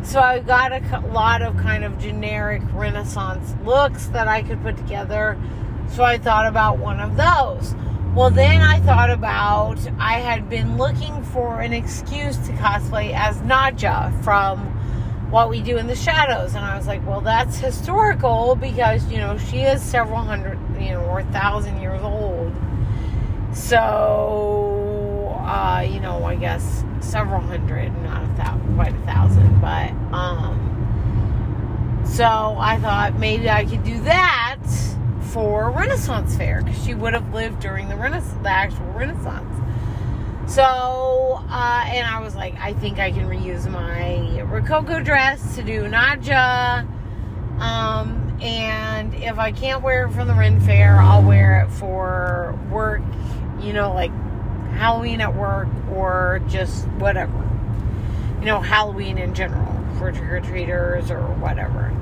So 0.02 0.20
I've 0.20 0.46
got 0.46 0.72
a 0.72 1.00
lot 1.12 1.42
of 1.42 1.56
kind 1.58 1.84
of 1.84 1.98
generic 1.98 2.62
Renaissance 2.72 3.54
looks 3.64 4.06
that 4.08 4.28
I 4.28 4.42
could 4.42 4.60
put 4.62 4.76
together. 4.76 5.38
So 5.90 6.05
I 6.05 6.18
thought 6.18 6.46
about 6.46 6.79
one 6.79 7.01
of 7.01 7.16
those. 7.16 7.75
Well, 8.14 8.31
then 8.31 8.62
I 8.62 8.81
thought 8.81 9.11
about 9.11 9.79
I 9.99 10.14
had 10.20 10.49
been 10.49 10.79
looking 10.79 11.22
for 11.22 11.61
an 11.61 11.72
excuse 11.72 12.37
to 12.46 12.53
cosplay 12.53 13.12
as 13.14 13.37
Nadja 13.38 14.11
from 14.22 14.59
What 15.31 15.51
We 15.51 15.61
Do 15.61 15.77
in 15.77 15.87
the 15.87 15.94
Shadows. 15.94 16.55
And 16.55 16.64
I 16.64 16.77
was 16.77 16.87
like, 16.87 17.07
well, 17.07 17.20
that's 17.20 17.59
historical 17.59 18.57
because, 18.57 19.07
you 19.11 19.18
know, 19.18 19.37
she 19.37 19.62
is 19.62 19.83
several 19.83 20.18
hundred, 20.18 20.59
you 20.81 20.92
know, 20.92 21.05
or 21.05 21.22
thousand 21.25 21.81
years 21.81 22.01
old. 22.03 22.55
So, 23.53 25.38
uh, 25.40 25.87
you 25.87 26.01
know, 26.01 26.25
I 26.25 26.37
guess 26.37 26.85
several 27.01 27.40
hundred, 27.40 27.90
not 28.03 28.22
a 28.22 28.29
thousand, 28.42 28.75
quite 28.77 28.94
a 28.94 29.07
thousand, 29.07 29.61
but, 29.61 29.90
um, 30.14 30.62
so 32.07 32.25
I 32.59 32.79
thought 32.81 33.18
maybe 33.18 33.51
I 33.51 33.64
could 33.64 33.85
do 33.85 34.01
that 34.01 34.62
for 35.26 35.70
Renaissance 35.70 36.36
Fair 36.36 36.62
because 36.62 36.84
she 36.84 36.94
would 36.94 37.12
have 37.12 37.32
lived 37.32 37.60
during 37.60 37.88
the 37.88 37.96
Renaissance, 37.96 38.42
the 38.42 38.48
actual 38.48 38.86
Renaissance. 38.92 39.54
So, 40.46 40.62
uh, 41.50 41.84
and 41.86 42.06
I 42.06 42.20
was 42.20 42.36
like, 42.36 42.54
I 42.60 42.72
think 42.74 42.98
I 42.98 43.10
can 43.10 43.28
reuse 43.28 43.68
my 43.68 44.40
Rococo 44.42 45.00
dress 45.00 45.56
to 45.56 45.62
do 45.62 45.82
Nadja. 45.82 46.86
Um, 47.60 48.38
and 48.40 49.14
if 49.14 49.38
I 49.38 49.50
can't 49.50 49.82
wear 49.82 50.06
it 50.06 50.12
from 50.12 50.28
the 50.28 50.34
Ren 50.34 50.60
Fair, 50.60 50.96
I'll 50.96 51.22
wear 51.22 51.62
it 51.62 51.70
for 51.70 52.56
work, 52.70 53.02
you 53.60 53.72
know, 53.72 53.92
like 53.92 54.12
Halloween 54.74 55.20
at 55.20 55.34
work 55.34 55.68
or 55.90 56.40
just 56.48 56.86
whatever. 56.88 57.42
You 58.38 58.46
know, 58.46 58.60
Halloween 58.60 59.18
in 59.18 59.34
general 59.34 59.72
for 59.98 60.12
trick 60.12 60.30
or 60.30 60.40
treaters 60.40 61.10
or 61.10 61.22
whatever. 61.22 61.92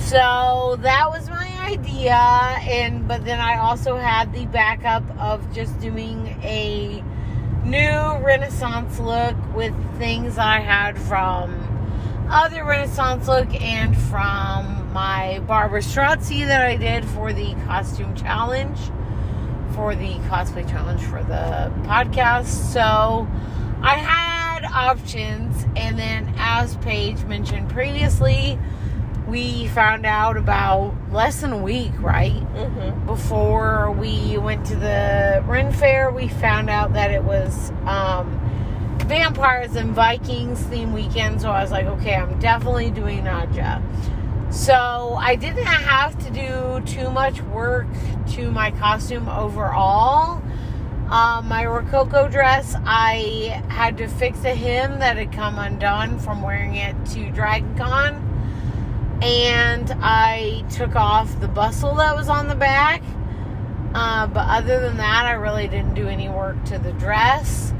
So 0.00 0.76
that 0.80 1.08
was 1.08 1.28
my 1.30 1.48
idea, 1.62 2.14
and 2.14 3.08
but 3.08 3.24
then 3.24 3.40
I 3.40 3.58
also 3.58 3.96
had 3.96 4.32
the 4.32 4.46
backup 4.46 5.04
of 5.18 5.54
just 5.54 5.78
doing 5.80 6.26
a 6.42 7.02
new 7.64 8.24
Renaissance 8.24 8.98
look 8.98 9.36
with 9.54 9.72
things 9.98 10.36
I 10.36 10.60
had 10.60 10.98
from 10.98 11.68
other 12.30 12.64
Renaissance 12.64 13.28
look 13.28 13.54
and 13.60 13.96
from 13.96 14.92
my 14.92 15.40
Barbara 15.46 15.80
Strozzi 15.80 16.46
that 16.46 16.62
I 16.62 16.76
did 16.76 17.04
for 17.04 17.32
the 17.32 17.54
costume 17.66 18.14
challenge, 18.14 18.78
for 19.74 19.94
the 19.94 20.14
cosplay 20.28 20.68
challenge 20.68 21.02
for 21.02 21.22
the 21.22 21.72
podcast. 21.86 22.46
So 22.46 23.26
I 23.82 23.94
had 23.94 24.64
options, 24.64 25.64
and 25.76 25.98
then 25.98 26.34
as 26.36 26.76
Paige 26.78 27.24
mentioned 27.24 27.70
previously, 27.70 28.58
we 29.26 29.68
found 29.68 30.04
out 30.04 30.36
about 30.36 30.94
less 31.10 31.40
than 31.40 31.52
a 31.52 31.58
week, 31.58 31.92
right? 31.98 32.32
Mm-hmm. 32.32 33.06
Before 33.06 33.90
we 33.92 34.36
went 34.38 34.66
to 34.66 34.76
the 34.76 35.42
Ren 35.46 35.72
Fair, 35.72 36.10
we 36.10 36.28
found 36.28 36.68
out 36.68 36.92
that 36.94 37.10
it 37.10 37.22
was 37.22 37.70
um, 37.86 38.38
vampires 39.06 39.76
and 39.76 39.94
Vikings 39.94 40.60
theme 40.62 40.92
weekend. 40.92 41.40
So 41.40 41.50
I 41.50 41.62
was 41.62 41.70
like, 41.70 41.86
okay, 41.86 42.14
I'm 42.14 42.38
definitely 42.40 42.90
doing 42.90 43.24
Nadja. 43.24 43.82
So 44.52 45.16
I 45.18 45.36
didn't 45.36 45.64
have 45.64 46.18
to 46.24 46.30
do 46.30 46.82
too 46.84 47.10
much 47.10 47.40
work 47.42 47.86
to 48.32 48.50
my 48.50 48.70
costume 48.72 49.28
overall. 49.28 50.42
Um, 51.10 51.46
my 51.46 51.64
Rococo 51.66 52.28
dress, 52.28 52.74
I 52.84 53.62
had 53.68 53.98
to 53.98 54.08
fix 54.08 54.44
a 54.44 54.54
hem 54.54 54.98
that 54.98 55.16
had 55.16 55.30
come 55.30 55.58
undone 55.58 56.18
from 56.18 56.42
wearing 56.42 56.74
it 56.74 56.96
to 57.10 57.30
Dragon 57.30 57.76
Con 57.76 58.31
and 59.22 59.92
I 60.02 60.64
took 60.68 60.96
off 60.96 61.38
the 61.40 61.46
bustle 61.46 61.94
that 61.94 62.16
was 62.16 62.28
on 62.28 62.48
the 62.48 62.56
back. 62.56 63.02
Uh, 63.94 64.26
but 64.26 64.48
other 64.48 64.80
than 64.80 64.96
that, 64.96 65.26
I 65.26 65.32
really 65.32 65.68
didn't 65.68 65.94
do 65.94 66.08
any 66.08 66.28
work 66.28 66.64
to 66.66 66.78
the 66.78 66.92
dress. 66.92 67.72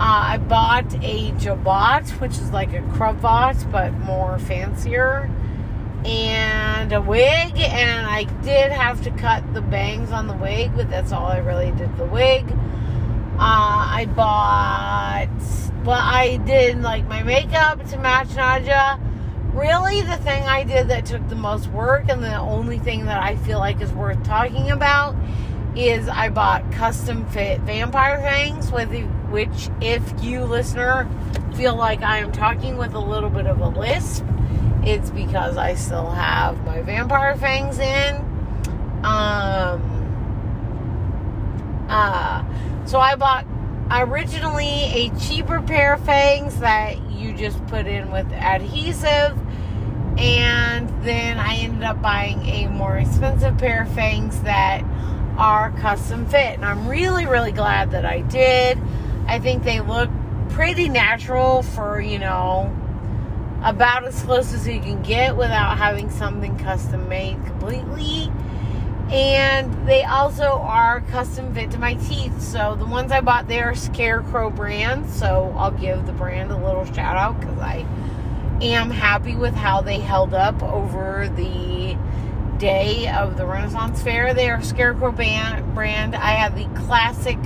Uh, 0.00 0.32
I 0.32 0.38
bought 0.38 0.92
a 1.04 1.30
jabot, 1.32 2.08
which 2.20 2.32
is 2.32 2.50
like 2.50 2.72
a 2.72 2.82
cravat 2.94 3.70
but 3.70 3.92
more 3.92 4.38
fancier, 4.40 5.30
and 6.04 6.92
a 6.92 7.00
wig. 7.00 7.56
And 7.60 8.06
I 8.06 8.24
did 8.42 8.72
have 8.72 9.02
to 9.04 9.10
cut 9.12 9.54
the 9.54 9.60
bangs 9.60 10.10
on 10.10 10.26
the 10.26 10.36
wig, 10.36 10.72
but 10.74 10.90
that's 10.90 11.12
all 11.12 11.26
I 11.26 11.38
really 11.38 11.70
did 11.72 11.96
the 11.98 12.06
wig. 12.06 12.50
Uh, 13.38 13.38
I 13.38 14.06
bought, 14.16 15.28
well, 15.84 16.00
I 16.00 16.38
did 16.38 16.82
like 16.82 17.06
my 17.06 17.22
makeup 17.22 17.86
to 17.90 17.98
match 17.98 18.28
Nadja 18.30 18.98
really 19.52 20.02
the 20.02 20.16
thing 20.18 20.44
I 20.44 20.64
did 20.64 20.88
that 20.88 21.06
took 21.06 21.28
the 21.28 21.34
most 21.34 21.68
work 21.68 22.08
and 22.08 22.22
the 22.22 22.38
only 22.38 22.78
thing 22.78 23.06
that 23.06 23.22
I 23.22 23.36
feel 23.36 23.58
like 23.58 23.80
is 23.80 23.92
worth 23.92 24.22
talking 24.24 24.70
about 24.70 25.14
is 25.76 26.08
I 26.08 26.28
bought 26.30 26.70
custom 26.72 27.26
fit 27.26 27.60
vampire 27.60 28.18
fangs 28.18 28.72
with 28.72 28.90
which 29.30 29.70
if 29.80 30.02
you 30.22 30.44
listener 30.44 31.08
feel 31.54 31.76
like 31.76 32.02
I 32.02 32.18
am 32.18 32.32
talking 32.32 32.76
with 32.76 32.94
a 32.94 32.98
little 32.98 33.30
bit 33.30 33.46
of 33.46 33.60
a 33.60 33.68
lisp 33.68 34.24
it's 34.82 35.10
because 35.10 35.56
I 35.56 35.74
still 35.74 36.10
have 36.10 36.64
my 36.64 36.80
vampire 36.80 37.36
fangs 37.36 37.78
in. 37.78 38.16
Um 39.04 39.98
uh 41.88 42.44
so 42.86 42.98
I 42.98 43.14
bought 43.16 43.46
originally 43.90 44.66
a 44.66 45.10
cheaper 45.18 45.60
pair 45.60 45.94
of 45.94 46.04
fangs 46.04 46.60
that 46.60 46.98
you 47.10 47.32
just 47.32 47.64
put 47.66 47.86
in 47.86 48.10
with 48.10 48.30
adhesive. 48.32 49.36
And 50.18 50.88
then 51.02 51.38
I 51.38 51.56
ended 51.56 51.82
up 51.82 52.00
buying 52.00 52.44
a 52.46 52.68
more 52.68 52.96
expensive 52.96 53.58
pair 53.58 53.82
of 53.82 53.92
fangs 53.94 54.40
that 54.42 54.82
are 55.38 55.70
custom 55.72 56.26
fit. 56.26 56.54
And 56.54 56.64
I'm 56.64 56.86
really, 56.88 57.26
really 57.26 57.52
glad 57.52 57.92
that 57.92 58.04
I 58.04 58.20
did. 58.22 58.78
I 59.26 59.38
think 59.38 59.64
they 59.64 59.80
look 59.80 60.10
pretty 60.50 60.88
natural 60.88 61.62
for, 61.62 62.00
you 62.00 62.18
know, 62.18 62.76
about 63.62 64.04
as 64.04 64.22
close 64.22 64.52
as 64.52 64.66
you 64.66 64.80
can 64.80 65.02
get 65.02 65.36
without 65.36 65.78
having 65.78 66.10
something 66.10 66.56
custom 66.58 67.08
made 67.08 67.36
completely 67.46 68.30
and 69.10 69.88
they 69.88 70.04
also 70.04 70.44
are 70.44 71.00
custom 71.00 71.52
fit 71.52 71.72
to 71.72 71.78
my 71.78 71.94
teeth. 71.94 72.40
So 72.40 72.76
the 72.76 72.86
ones 72.86 73.10
I 73.10 73.20
bought 73.20 73.48
there 73.48 73.70
are 73.70 73.74
Scarecrow 73.74 74.50
brand. 74.50 75.10
So 75.10 75.52
I'll 75.56 75.72
give 75.72 76.06
the 76.06 76.12
brand 76.12 76.52
a 76.52 76.56
little 76.56 76.84
shout 76.84 77.16
out 77.16 77.40
because 77.40 77.58
I 77.58 77.84
am 78.62 78.90
happy 78.90 79.34
with 79.34 79.54
how 79.54 79.80
they 79.80 79.98
held 79.98 80.32
up 80.32 80.62
over 80.62 81.28
the 81.34 81.96
day 82.58 83.08
of 83.08 83.36
the 83.36 83.46
Renaissance 83.46 84.00
Fair. 84.00 84.32
They 84.32 84.48
are 84.48 84.62
Scarecrow 84.62 85.10
band, 85.10 85.74
brand. 85.74 86.14
I 86.14 86.32
have 86.32 86.54
the 86.54 86.66
classic 86.80 87.38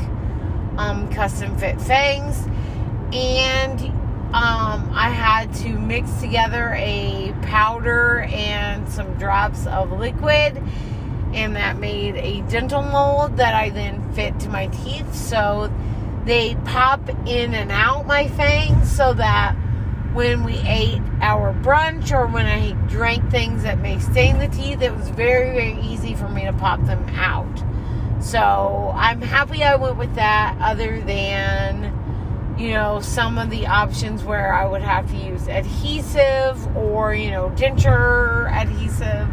um, 0.76 1.08
custom 1.12 1.56
fit 1.56 1.80
fangs, 1.80 2.46
and 3.14 3.80
um, 4.34 4.90
I 4.92 5.08
had 5.08 5.54
to 5.54 5.78
mix 5.78 6.12
together 6.20 6.74
a 6.76 7.32
powder 7.42 8.22
and 8.22 8.86
some 8.88 9.14
drops 9.14 9.66
of 9.66 9.92
liquid 9.92 10.60
and 11.34 11.56
that 11.56 11.78
made 11.78 12.16
a 12.16 12.42
dental 12.50 12.82
mold 12.82 13.36
that 13.36 13.54
I 13.54 13.70
then 13.70 14.12
fit 14.14 14.38
to 14.40 14.48
my 14.48 14.68
teeth. 14.68 15.14
So 15.14 15.72
they 16.24 16.54
pop 16.64 17.08
in 17.26 17.54
and 17.54 17.70
out 17.70 18.06
my 18.06 18.28
fangs 18.28 18.90
so 18.90 19.12
that 19.14 19.54
when 20.14 20.44
we 20.44 20.54
ate 20.58 21.02
our 21.20 21.52
brunch 21.52 22.12
or 22.12 22.26
when 22.26 22.46
I 22.46 22.72
drank 22.88 23.30
things 23.30 23.64
that 23.64 23.80
may 23.80 23.98
stain 23.98 24.38
the 24.38 24.46
teeth, 24.48 24.80
it 24.80 24.94
was 24.94 25.08
very, 25.08 25.50
very 25.50 25.80
easy 25.80 26.14
for 26.14 26.28
me 26.28 26.44
to 26.44 26.52
pop 26.52 26.84
them 26.86 27.04
out. 27.16 27.62
So 28.22 28.92
I'm 28.94 29.20
happy 29.20 29.64
I 29.64 29.74
went 29.74 29.96
with 29.96 30.14
that, 30.14 30.56
other 30.60 31.00
than, 31.00 32.56
you 32.56 32.70
know, 32.70 33.00
some 33.00 33.38
of 33.38 33.50
the 33.50 33.66
options 33.66 34.22
where 34.22 34.54
I 34.54 34.66
would 34.66 34.82
have 34.82 35.10
to 35.10 35.16
use 35.16 35.48
adhesive 35.48 36.76
or, 36.76 37.12
you 37.12 37.30
know, 37.32 37.50
denture 37.56 38.50
adhesive 38.52 39.28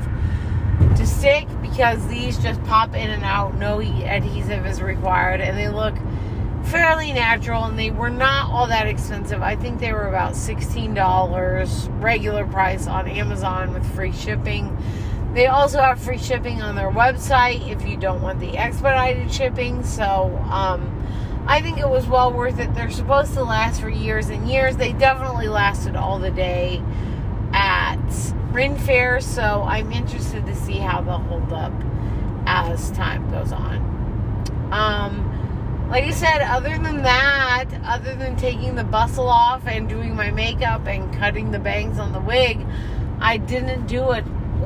to 0.98 1.06
stick 1.06 1.48
because 1.72 2.06
these 2.08 2.38
just 2.38 2.62
pop 2.66 2.94
in 2.96 3.10
and 3.10 3.24
out. 3.24 3.56
No 3.56 3.80
adhesive 3.80 4.66
is 4.66 4.82
required, 4.82 5.42
and 5.42 5.58
they 5.58 5.70
look 5.70 5.96
fairly 6.66 7.12
natural. 7.14 7.64
And 7.64 7.80
they 7.80 7.90
were 7.90 8.10
not 8.10 8.52
all 8.52 8.68
that 8.68 8.88
expensive. 8.88 9.42
I 9.42 9.56
think 9.56 9.80
they 9.80 9.94
were 9.94 10.08
about 10.08 10.36
sixteen 10.36 10.94
dollars 10.94 11.88
regular 11.94 12.46
price 12.46 12.88
on 12.88 13.08
Amazon 13.08 13.74
with 13.74 13.86
free 13.96 14.12
shipping. 14.12 14.78
They 15.34 15.48
also 15.48 15.80
have 15.80 16.00
free 16.00 16.18
shipping 16.18 16.62
on 16.62 16.76
their 16.76 16.92
website 16.92 17.68
if 17.72 17.88
you 17.88 17.96
don't 17.96 18.22
want 18.22 18.42
the 18.42 18.58
expedited 18.58 19.32
shipping. 19.32 19.82
So, 19.84 20.38
um, 20.52 21.08
I 21.48 21.62
think 21.62 21.78
it 21.78 21.88
was 21.88 22.06
well 22.06 22.34
worth 22.34 22.60
it. 22.60 22.76
They're 22.76 22.92
supposed 22.92 23.34
to 23.36 23.44
last 23.44 23.80
for 23.80 23.90
years 23.90 24.30
and 24.30 24.48
years. 24.50 24.76
They 24.76 24.92
definitely 24.92 25.48
lasted 25.48 25.96
all 25.96 26.20
the 26.20 26.32
day 26.32 26.84
Ren 28.52 28.78
Fair, 28.78 29.22
so 29.22 29.64
I'm 29.66 29.94
interested 29.94 30.46
to 30.46 30.56
see 30.56 30.78
how 30.78 31.02
they'll 31.02 31.20
hold 31.20 31.54
up 31.54 31.72
as 32.46 32.92
time 32.92 33.30
goes 33.32 33.54
on. 33.54 33.78
Um, 34.74 35.88
like 35.90 36.04
I 36.04 36.12
said, 36.12 36.42
other 36.42 36.78
than 36.78 37.02
that, 37.04 37.66
other 37.86 38.14
than 38.16 38.36
taking 38.36 38.76
the 38.76 38.84
bustle 38.84 39.30
off 39.30 39.66
and 39.68 39.88
doing 39.88 40.16
my 40.16 40.32
makeup 40.32 40.86
and 40.86 41.14
cutting 41.18 41.52
the 41.52 41.60
bangs 41.60 41.98
on 41.98 42.12
the 42.12 42.20
wig, 42.20 42.60
I 43.22 43.38
didn't 43.38 43.88
do 43.88 44.02
a 44.02 44.22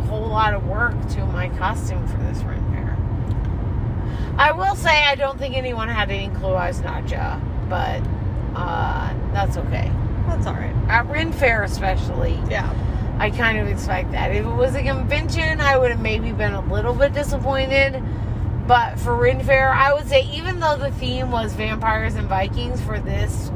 whole 0.08 0.28
lot 0.30 0.56
of 0.56 0.66
work 0.66 0.96
to 1.10 1.26
my 1.28 1.50
costume 1.50 2.08
for 2.08 2.18
this 2.18 2.40
Ren 2.44 2.64
Fair. 2.72 2.98
I 4.40 4.52
will 4.52 4.76
say 4.76 5.04
I 5.06 5.14
don't 5.14 5.38
think 5.38 5.56
anyone 5.56 5.90
had 5.90 6.10
any 6.10 6.34
clue 6.36 6.54
I 6.54 6.68
was 6.70 6.82
Nadja, 6.82 7.40
but 7.70 8.02
uh, 8.60 9.14
that's 9.32 9.58
okay. 9.58 9.92
That's 10.28 10.48
all 10.48 10.54
right. 10.54 10.74
At 10.90 11.08
Ren 11.08 11.32
Fair, 11.32 11.64
especially, 11.64 12.40
Yeah. 12.50 12.74
I 13.18 13.30
kind 13.30 13.58
of 13.58 13.68
expect 13.68 14.12
that. 14.12 14.32
If 14.32 14.46
it 14.46 14.50
was 14.50 14.76
a 14.76 14.84
convention, 14.84 15.62
I 15.62 15.78
would 15.78 15.92
have 15.92 16.02
maybe 16.02 16.32
been 16.32 16.54
a 16.54 16.62
little 16.72 16.94
bit 16.94 17.14
disappointed. 17.14 18.04
But 18.68 19.00
for 19.00 19.16
Ren 19.16 19.42
Fair, 19.44 19.72
I 19.74 19.94
would 19.94 20.08
say 20.08 20.24
even 20.34 20.60
though 20.60 20.76
the 20.76 20.92
theme 20.92 21.32
was 21.32 21.54
vampires 21.54 22.16
and 22.16 22.28
Vikings 22.28 22.82
for 22.82 23.00
this 23.00 23.52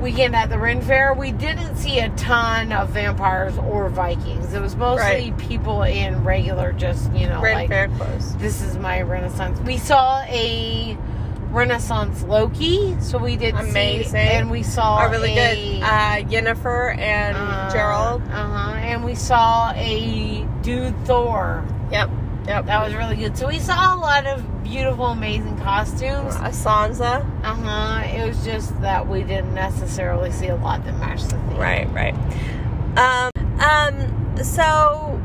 weekend 0.00 0.34
at 0.34 0.48
the 0.50 0.58
Ren 0.58 0.80
Fair, 0.80 1.14
we 1.14 1.30
didn't 1.32 1.76
see 1.76 2.00
a 2.00 2.08
ton 2.10 2.72
of 2.72 2.88
vampires 2.90 3.56
or 3.58 3.88
Vikings. 3.90 4.52
It 4.54 4.60
was 4.60 4.74
mostly 4.76 5.30
Right. 5.30 5.38
people 5.38 5.82
in 5.84 6.24
regular, 6.24 6.72
just 6.72 7.12
you 7.12 7.28
know, 7.28 7.40
Ren 7.40 7.54
like 7.54 7.68
Fair 7.68 7.88
clothes. 7.88 8.34
this 8.38 8.60
is 8.60 8.76
my 8.78 9.02
Renaissance. 9.02 9.60
We 9.60 9.78
saw 9.78 10.22
a 10.22 10.97
Renaissance 11.50 12.22
Loki, 12.24 12.96
so 13.00 13.18
we 13.18 13.36
did 13.36 13.54
see- 13.56 13.70
Amazing. 13.70 14.16
and 14.16 14.50
we 14.50 14.62
saw 14.62 14.96
Are 14.98 15.10
really 15.10 15.36
a, 15.36 15.54
good. 15.78 15.82
Uh, 15.82 16.28
Yennefer 16.30 16.96
and 16.98 17.36
Geralt. 17.72 18.22
Uh 18.30 18.46
huh. 18.46 18.72
And 18.74 19.04
we 19.04 19.14
saw 19.14 19.72
a 19.74 20.46
dude 20.62 20.94
Thor. 21.06 21.64
Yep. 21.90 22.10
Yep. 22.46 22.66
That 22.66 22.84
was 22.84 22.94
really 22.94 23.16
good. 23.16 23.36
So 23.36 23.46
we 23.48 23.58
saw 23.58 23.94
a 23.94 23.98
lot 23.98 24.26
of 24.26 24.62
beautiful, 24.62 25.06
amazing 25.06 25.58
costumes. 25.58 26.34
Uh, 26.36 26.48
Sansa. 26.50 27.24
Uh 27.42 27.54
huh. 27.54 28.02
It 28.06 28.26
was 28.28 28.44
just 28.44 28.78
that 28.82 29.06
we 29.08 29.22
didn't 29.22 29.54
necessarily 29.54 30.30
see 30.30 30.48
a 30.48 30.56
lot 30.56 30.84
that 30.84 30.98
matched 30.98 31.30
the 31.30 31.36
theme. 31.36 31.56
Right, 31.56 31.88
right. 31.92 32.14
Um, 32.98 33.30
um, 33.60 34.36
so 34.44 35.17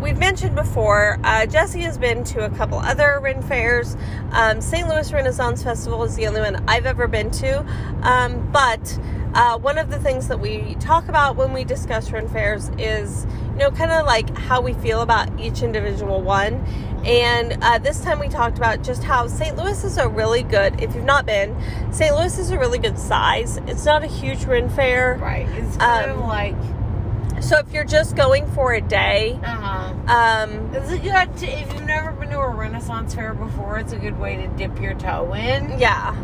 we've 0.00 0.18
mentioned 0.18 0.56
before, 0.56 1.18
uh, 1.24 1.46
Jesse 1.46 1.80
has 1.80 1.98
been 1.98 2.24
to 2.24 2.44
a 2.44 2.50
couple 2.50 2.78
other 2.78 3.18
Ren 3.20 3.42
fairs. 3.42 3.96
Um, 4.32 4.60
St. 4.60 4.88
Louis 4.88 5.12
Renaissance 5.12 5.62
Festival 5.62 6.02
is 6.04 6.16
the 6.16 6.26
only 6.26 6.40
one 6.40 6.62
I've 6.68 6.86
ever 6.86 7.06
been 7.06 7.30
to. 7.32 7.60
Um, 8.02 8.50
but 8.52 8.98
uh, 9.34 9.58
one 9.58 9.78
of 9.78 9.90
the 9.90 9.98
things 9.98 10.28
that 10.28 10.40
we 10.40 10.74
talk 10.76 11.08
about 11.08 11.36
when 11.36 11.52
we 11.52 11.64
discuss 11.64 12.10
Ren 12.10 12.28
fairs 12.28 12.70
is, 12.78 13.26
you 13.52 13.58
know, 13.58 13.70
kind 13.70 13.92
of 13.92 14.06
like 14.06 14.34
how 14.36 14.60
we 14.60 14.72
feel 14.74 15.02
about 15.02 15.28
each 15.38 15.62
individual 15.62 16.20
one. 16.22 16.54
And 17.04 17.56
uh, 17.62 17.78
this 17.78 18.02
time 18.02 18.18
we 18.18 18.28
talked 18.28 18.58
about 18.58 18.82
just 18.82 19.02
how 19.04 19.26
St. 19.26 19.56
Louis 19.56 19.84
is 19.84 19.96
a 19.96 20.08
really 20.08 20.42
good, 20.42 20.80
if 20.82 20.94
you've 20.94 21.04
not 21.04 21.24
been, 21.26 21.56
St. 21.92 22.14
Louis 22.14 22.38
is 22.38 22.50
a 22.50 22.58
really 22.58 22.78
good 22.78 22.98
size. 22.98 23.58
It's 23.66 23.84
not 23.84 24.02
a 24.04 24.06
huge 24.06 24.44
Ren 24.44 24.68
fair. 24.68 25.18
Right. 25.20 25.48
It's 25.50 25.76
kind 25.76 26.10
Um, 26.10 26.18
of 26.20 26.26
like. 26.26 26.54
So 27.40 27.58
if 27.58 27.72
you're 27.72 27.84
just 27.84 28.16
going 28.16 28.46
for 28.52 28.74
a 28.74 28.80
day, 28.80 29.38
Uh 29.42 29.46
huh. 29.46 30.12
um, 30.46 30.70
It's 30.74 30.90
a 30.90 30.98
good. 30.98 31.36
To, 31.38 31.46
if 31.46 31.72
you've 31.72 31.84
never 31.86 32.12
been 32.12 32.30
to 32.30 32.38
a 32.38 32.48
Renaissance 32.50 33.14
fair 33.14 33.34
before, 33.34 33.78
it's 33.78 33.92
a 33.92 33.96
good 33.98 34.18
way 34.18 34.36
to 34.36 34.46
dip 34.48 34.80
your 34.80 34.94
toe 34.94 35.32
in. 35.34 35.78
yeah, 35.78 36.14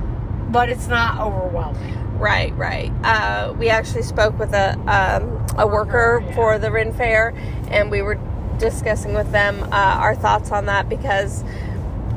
But 0.51 0.69
it's 0.69 0.89
not 0.89 1.19
overwhelming. 1.21 2.19
right, 2.19 2.55
right. 2.57 2.93
Uh, 3.03 3.55
we 3.59 3.69
actually 3.71 4.03
spoke 4.03 4.39
with 4.39 4.53
a 4.53 4.73
um, 4.87 5.45
a 5.59 5.67
worker 5.67 6.21
Worker, 6.21 6.25
yeah. 6.29 6.35
for 6.35 6.59
the 6.59 6.71
Ren 6.71 6.93
Fair, 6.93 7.35
and 7.71 7.91
we 7.91 8.03
were 8.03 8.19
discussing 8.59 9.15
with 9.15 9.33
them 9.33 9.63
uh, 9.73 9.99
our 10.01 10.15
thoughts 10.15 10.51
on 10.53 10.67
that 10.67 10.89
because. 10.89 11.45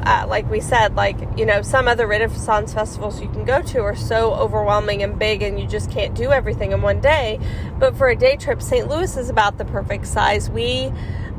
Uh, 0.04 0.26
like 0.28 0.50
we 0.50 0.60
said, 0.62 0.96
like 0.96 1.18
you 1.38 1.46
know, 1.46 1.62
some 1.62 1.88
other 1.88 2.08
Renaissance 2.08 2.74
festivals 2.74 3.22
you 3.22 3.30
can 3.30 3.46
go 3.46 3.62
to 3.62 3.80
are 3.82 3.96
so 3.96 4.34
overwhelming 4.34 5.04
and 5.04 5.20
big, 5.20 5.42
and 5.42 5.60
you 5.60 5.68
just 5.68 5.92
can't 5.92 6.16
do 6.16 6.32
everything 6.32 6.72
in 6.72 6.82
one 6.82 7.00
day. 7.02 7.40
But 7.78 7.96
for 7.96 8.08
a 8.10 8.16
day 8.16 8.36
trip, 8.38 8.62
St. 8.62 8.88
Louis 8.88 9.16
is 9.18 9.30
about 9.30 9.58
the 9.58 9.66
perfect 9.66 10.08
size. 10.08 10.50
We, 10.50 10.92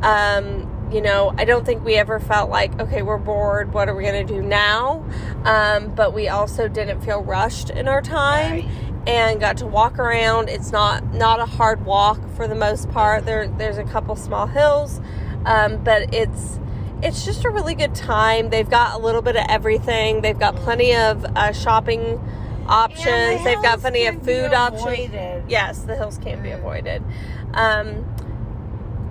um, 0.03 0.89
you 0.93 1.01
know, 1.01 1.33
I 1.39 1.45
don't 1.45 1.65
think 1.65 1.85
we 1.85 1.95
ever 1.97 2.19
felt 2.21 2.51
like, 2.51 2.79
okay, 2.81 3.03
we're 3.03 3.19
bored. 3.19 3.73
What 3.73 3.89
are 3.89 3.95
we 3.95 4.03
going 4.03 4.27
to 4.27 4.33
do 4.35 4.43
now? 4.43 5.05
Um, 5.45 5.95
but 5.95 6.13
we 6.13 6.29
also 6.29 6.69
didn't 6.69 7.01
feel 7.03 7.23
rushed 7.23 7.71
in 7.71 7.87
our 7.89 8.03
time 8.03 8.51
Right. 8.65 8.69
and 9.07 9.41
got 9.41 9.57
to 9.59 9.67
walk 9.67 9.99
around. 9.99 10.49
It's 10.49 10.73
not 10.73 11.15
not 11.15 11.41
a 11.41 11.47
hard 11.47 11.85
walk 11.87 12.21
for 12.37 12.47
the 12.49 12.55
most 12.55 12.91
part. 12.91 13.25
There 13.25 13.47
there's 13.49 13.79
a 13.79 13.85
couple 13.85 14.17
small 14.17 14.47
hills, 14.47 15.01
um, 15.47 15.83
but 15.85 16.13
it's 16.13 16.59
it's 17.03 17.25
just 17.25 17.45
a 17.45 17.51
really 17.51 17.75
good 17.75 17.95
time. 17.95 18.51
They've 18.51 18.69
got 18.69 18.95
a 18.95 18.99
little 18.99 19.23
bit 19.23 19.37
of 19.37 19.45
everything. 19.49 20.21
They've 20.21 20.39
got 20.39 20.57
plenty 20.57 20.95
of 20.95 21.25
uh, 21.37 21.53
shopping 21.53 22.21
options. 22.67 23.39
The 23.39 23.45
They've 23.45 23.63
got 23.63 23.81
plenty 23.81 24.07
of 24.07 24.23
food 24.23 24.53
options. 24.53 25.11
Yes, 25.49 25.81
the 25.83 25.97
hills 25.97 26.19
can 26.19 26.43
be 26.43 26.51
Mm. 26.51 26.59
avoided. 26.59 27.03
Um, 27.55 28.05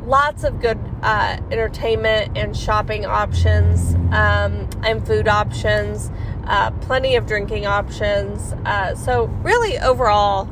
lots 0.05 0.43
of 0.43 0.59
good 0.61 0.79
uh, 1.03 1.37
entertainment 1.51 2.37
and 2.37 2.55
shopping 2.55 3.05
options 3.05 3.93
um, 4.13 4.67
and 4.83 5.05
food 5.05 5.27
options. 5.27 6.09
Uh, 6.45 6.71
plenty 6.81 7.15
of 7.15 7.27
drinking 7.27 7.65
options. 7.65 8.53
Uh, 8.65 8.95
so 8.95 9.25
really, 9.43 9.77
overall, 9.79 10.49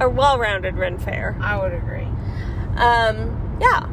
a 0.00 0.08
well-rounded 0.08 0.76
Ren 0.76 0.98
Fair. 0.98 1.36
I 1.40 1.56
would 1.60 1.72
agree. 1.72 2.06
Um, 2.76 3.58
yeah. 3.60 3.86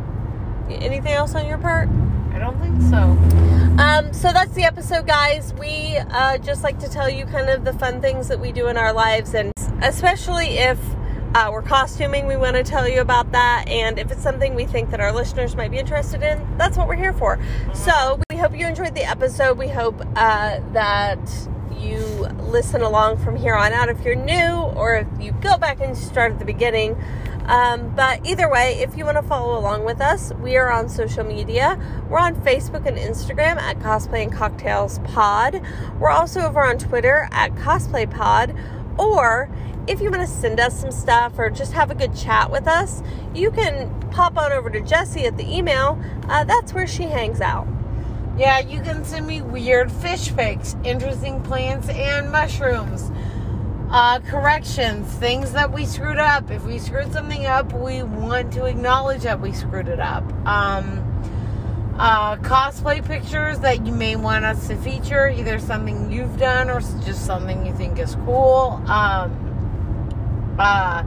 Anything 0.70 1.14
else 1.14 1.34
on 1.34 1.46
your 1.48 1.58
part? 1.58 1.90
I 2.38 2.40
don't 2.40 2.60
think 2.60 2.80
so. 2.84 3.82
Um, 3.82 4.14
so 4.14 4.32
that's 4.32 4.54
the 4.54 4.64
episode, 4.64 5.08
guys. 5.08 5.56
We 5.56 5.98
uh, 5.98 6.38
just 6.38 6.62
like 6.64 6.78
to 6.82 6.88
tell 6.88 7.10
you 7.10 7.26
kind 7.26 7.50
of 7.50 7.66
the 7.66 7.74
fun 7.74 8.00
things 8.00 8.28
that 8.28 8.40
we 8.40 8.52
do 8.52 8.68
in 8.68 8.78
our 8.78 8.94
lives, 8.94 9.34
and 9.34 9.52
especially 9.82 10.60
if 10.60 10.80
uh, 11.34 11.50
we're 11.52 11.64
costuming, 11.64 12.28
we 12.28 12.38
want 12.38 12.56
to 12.56 12.64
tell 12.64 12.88
you 12.88 13.02
about 13.02 13.32
that. 13.32 13.66
And 13.68 13.98
if 13.98 14.12
it's 14.12 14.22
something 14.22 14.54
we 14.54 14.68
think 14.68 14.92
that 14.92 15.00
our 15.00 15.12
listeners 15.12 15.56
might 15.56 15.72
be 15.72 15.80
interested 15.80 16.22
in, 16.22 16.58
that's 16.60 16.78
what 16.78 16.88
we're 16.88 16.96
here 16.96 17.14
for. 17.14 17.40
So 17.74 18.22
we 18.30 18.38
hope 18.38 18.56
you 18.56 18.68
enjoyed 18.68 18.94
the 18.94 19.04
episode. 19.04 19.58
We 19.58 19.70
hope 19.70 20.00
uh, 20.16 20.60
that 20.74 21.20
you 21.76 21.98
listen 22.52 22.82
along 22.82 23.18
from 23.18 23.36
here 23.36 23.56
on 23.56 23.74
out 23.74 23.90
if 23.90 24.06
you're 24.06 24.14
new, 24.14 24.54
or 24.76 24.96
if 24.98 25.08
you 25.20 25.32
go 25.42 25.58
back 25.58 25.82
and 25.82 25.98
start 25.98 26.34
at 26.34 26.40
the 26.40 26.46
beginning. 26.46 26.96
Um, 27.48 27.96
but 27.96 28.26
either 28.26 28.50
way, 28.50 28.80
if 28.80 28.98
you 28.98 29.06
want 29.06 29.18
to 29.18 29.24
follow 29.24 29.58
along 29.58 29.86
with 29.86 30.02
us, 30.02 30.34
we 30.42 30.58
are 30.58 30.70
on 30.70 30.90
social 30.90 31.24
media. 31.24 31.80
We're 32.10 32.20
on 32.20 32.36
Facebook 32.36 32.86
and 32.86 32.98
Instagram 32.98 33.56
at 33.56 33.80
Cosplay 33.80 34.24
and 34.24 34.32
Cocktails 34.34 35.00
Pod. 35.00 35.62
We're 35.98 36.10
also 36.10 36.42
over 36.42 36.62
on 36.62 36.78
Twitter 36.78 37.30
at 37.32 37.56
Cosplay 37.56 38.10
Pod. 38.12 38.54
Or 38.98 39.50
if 39.88 40.02
you 40.02 40.12
want 40.12 40.22
to 40.22 40.28
send 40.28 40.60
us 40.60 40.78
some 40.80 40.92
stuff 40.92 41.40
or 41.40 41.50
just 41.50 41.72
have 41.72 41.90
a 41.90 41.96
good 41.96 42.14
chat 42.14 42.52
with 42.52 42.68
us, 42.68 43.02
you 43.34 43.52
can 43.52 43.98
pop 44.12 44.38
on 44.38 44.52
over 44.52 44.70
to 44.70 44.82
Jessie 44.82 45.26
at 45.26 45.38
the 45.38 45.50
email. 45.50 46.02
Uh, 46.28 46.44
that's 46.44 46.74
where 46.74 46.88
she 46.88 47.04
hangs 47.04 47.40
out. 47.40 47.66
Yeah, 48.38 48.60
you 48.60 48.82
can 48.82 49.06
send 49.06 49.26
me 49.26 49.42
weird 49.42 49.92
fish 49.92 50.36
pics, 50.36 50.76
interesting 50.84 51.42
plants 51.42 51.90
and 51.90 52.32
mushrooms, 52.32 53.10
uh, 53.90 54.20
corrections, 54.20 55.08
things 55.14 55.54
that 55.54 55.72
we 55.72 55.86
screwed 55.86 56.18
up. 56.18 56.52
If 56.52 56.66
we 56.66 56.80
screwed 56.80 57.12
something 57.14 57.46
up, 57.46 57.72
we 57.74 58.04
want 58.04 58.52
to 58.54 58.66
acknowledge 58.66 59.24
that 59.24 59.40
we 59.40 59.54
screwed 59.54 59.88
it 59.88 60.00
up. 60.00 60.24
Um, 60.46 61.04
uh, 61.98 62.36
cosplay 62.38 63.04
pictures 63.06 63.60
that 63.60 63.86
you 63.86 63.92
may 63.92 64.16
want 64.16 64.46
us 64.46 64.68
to 64.68 64.76
feature, 64.76 65.30
either 65.30 65.58
something 65.58 66.12
you've 66.12 66.38
done 66.38 66.70
or 66.70 66.80
just 66.80 67.26
something 67.26 67.66
you 67.66 67.74
think 67.76 67.98
is 67.98 68.16
cool. 68.26 68.82
Um, 68.88 70.56
uh, 70.60 71.04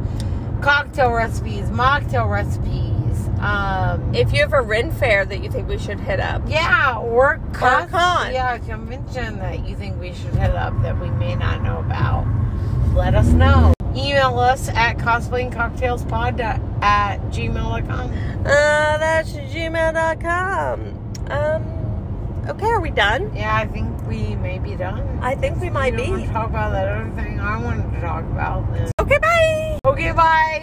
cocktail 0.63 1.13
recipes, 1.13 1.67
mocktail 1.67 2.29
recipes. 2.29 3.29
Um, 3.41 4.15
If 4.15 4.33
you 4.33 4.41
have 4.41 4.53
a 4.53 4.61
Ren 4.61 4.91
fair 4.91 5.25
that 5.25 5.43
you 5.43 5.51
think 5.51 5.69
we 5.69 5.79
should 5.79 6.01
hit 6.01 6.21
up, 6.21 6.43
yeah, 6.47 6.99
or 6.99 7.41
con. 7.53 7.89
con. 7.89 8.33
Yeah, 8.33 8.55
a 8.55 8.59
convention 8.59 9.39
that 9.39 9.67
you 9.67 9.77
think 9.77 9.99
we 10.01 10.13
should 10.13 10.35
hit 10.35 10.51
up 10.51 10.81
that 10.83 11.01
we 11.01 11.09
may 11.11 11.37
not 11.37 11.63
know 11.63 11.79
about. 11.79 12.27
Let 12.95 13.15
us 13.15 13.27
know. 13.29 13.73
Email 13.97 14.39
us 14.39 14.69
at 14.69 14.99
cosplayandcocktailspod 14.99 16.41
at 16.83 17.21
gmail.com. 17.31 18.11
uh, 18.11 18.45
that's 18.45 19.33
gmail.com. 19.33 20.81
Um, 21.31 22.49
okay, 22.49 22.67
are 22.67 22.81
we 22.81 22.91
done? 22.91 23.31
Yeah, 23.35 23.55
I 23.55 23.67
think 23.67 23.89
we 24.09 24.35
may 24.37 24.59
be 24.59 24.75
done. 24.77 25.19
I 25.23 25.35
think 25.35 25.61
we 25.61 25.71
might 25.71 25.93
You 25.95 25.99
don't 25.99 26.11
want 26.11 26.23
be. 26.23 26.27
to 26.29 26.33
talk 26.33 26.49
about 26.51 26.73
that 26.73 26.89
other 26.89 27.11
thing 27.17 27.41
I 27.41 27.63
wanted 27.63 27.93
to 27.95 28.01
talk 28.01 28.25
about. 28.25 28.73
then- 28.73 28.91
Okay, 29.01 29.19
bye. 29.19 29.79
Okay, 29.87 30.13
bye. 30.13 30.61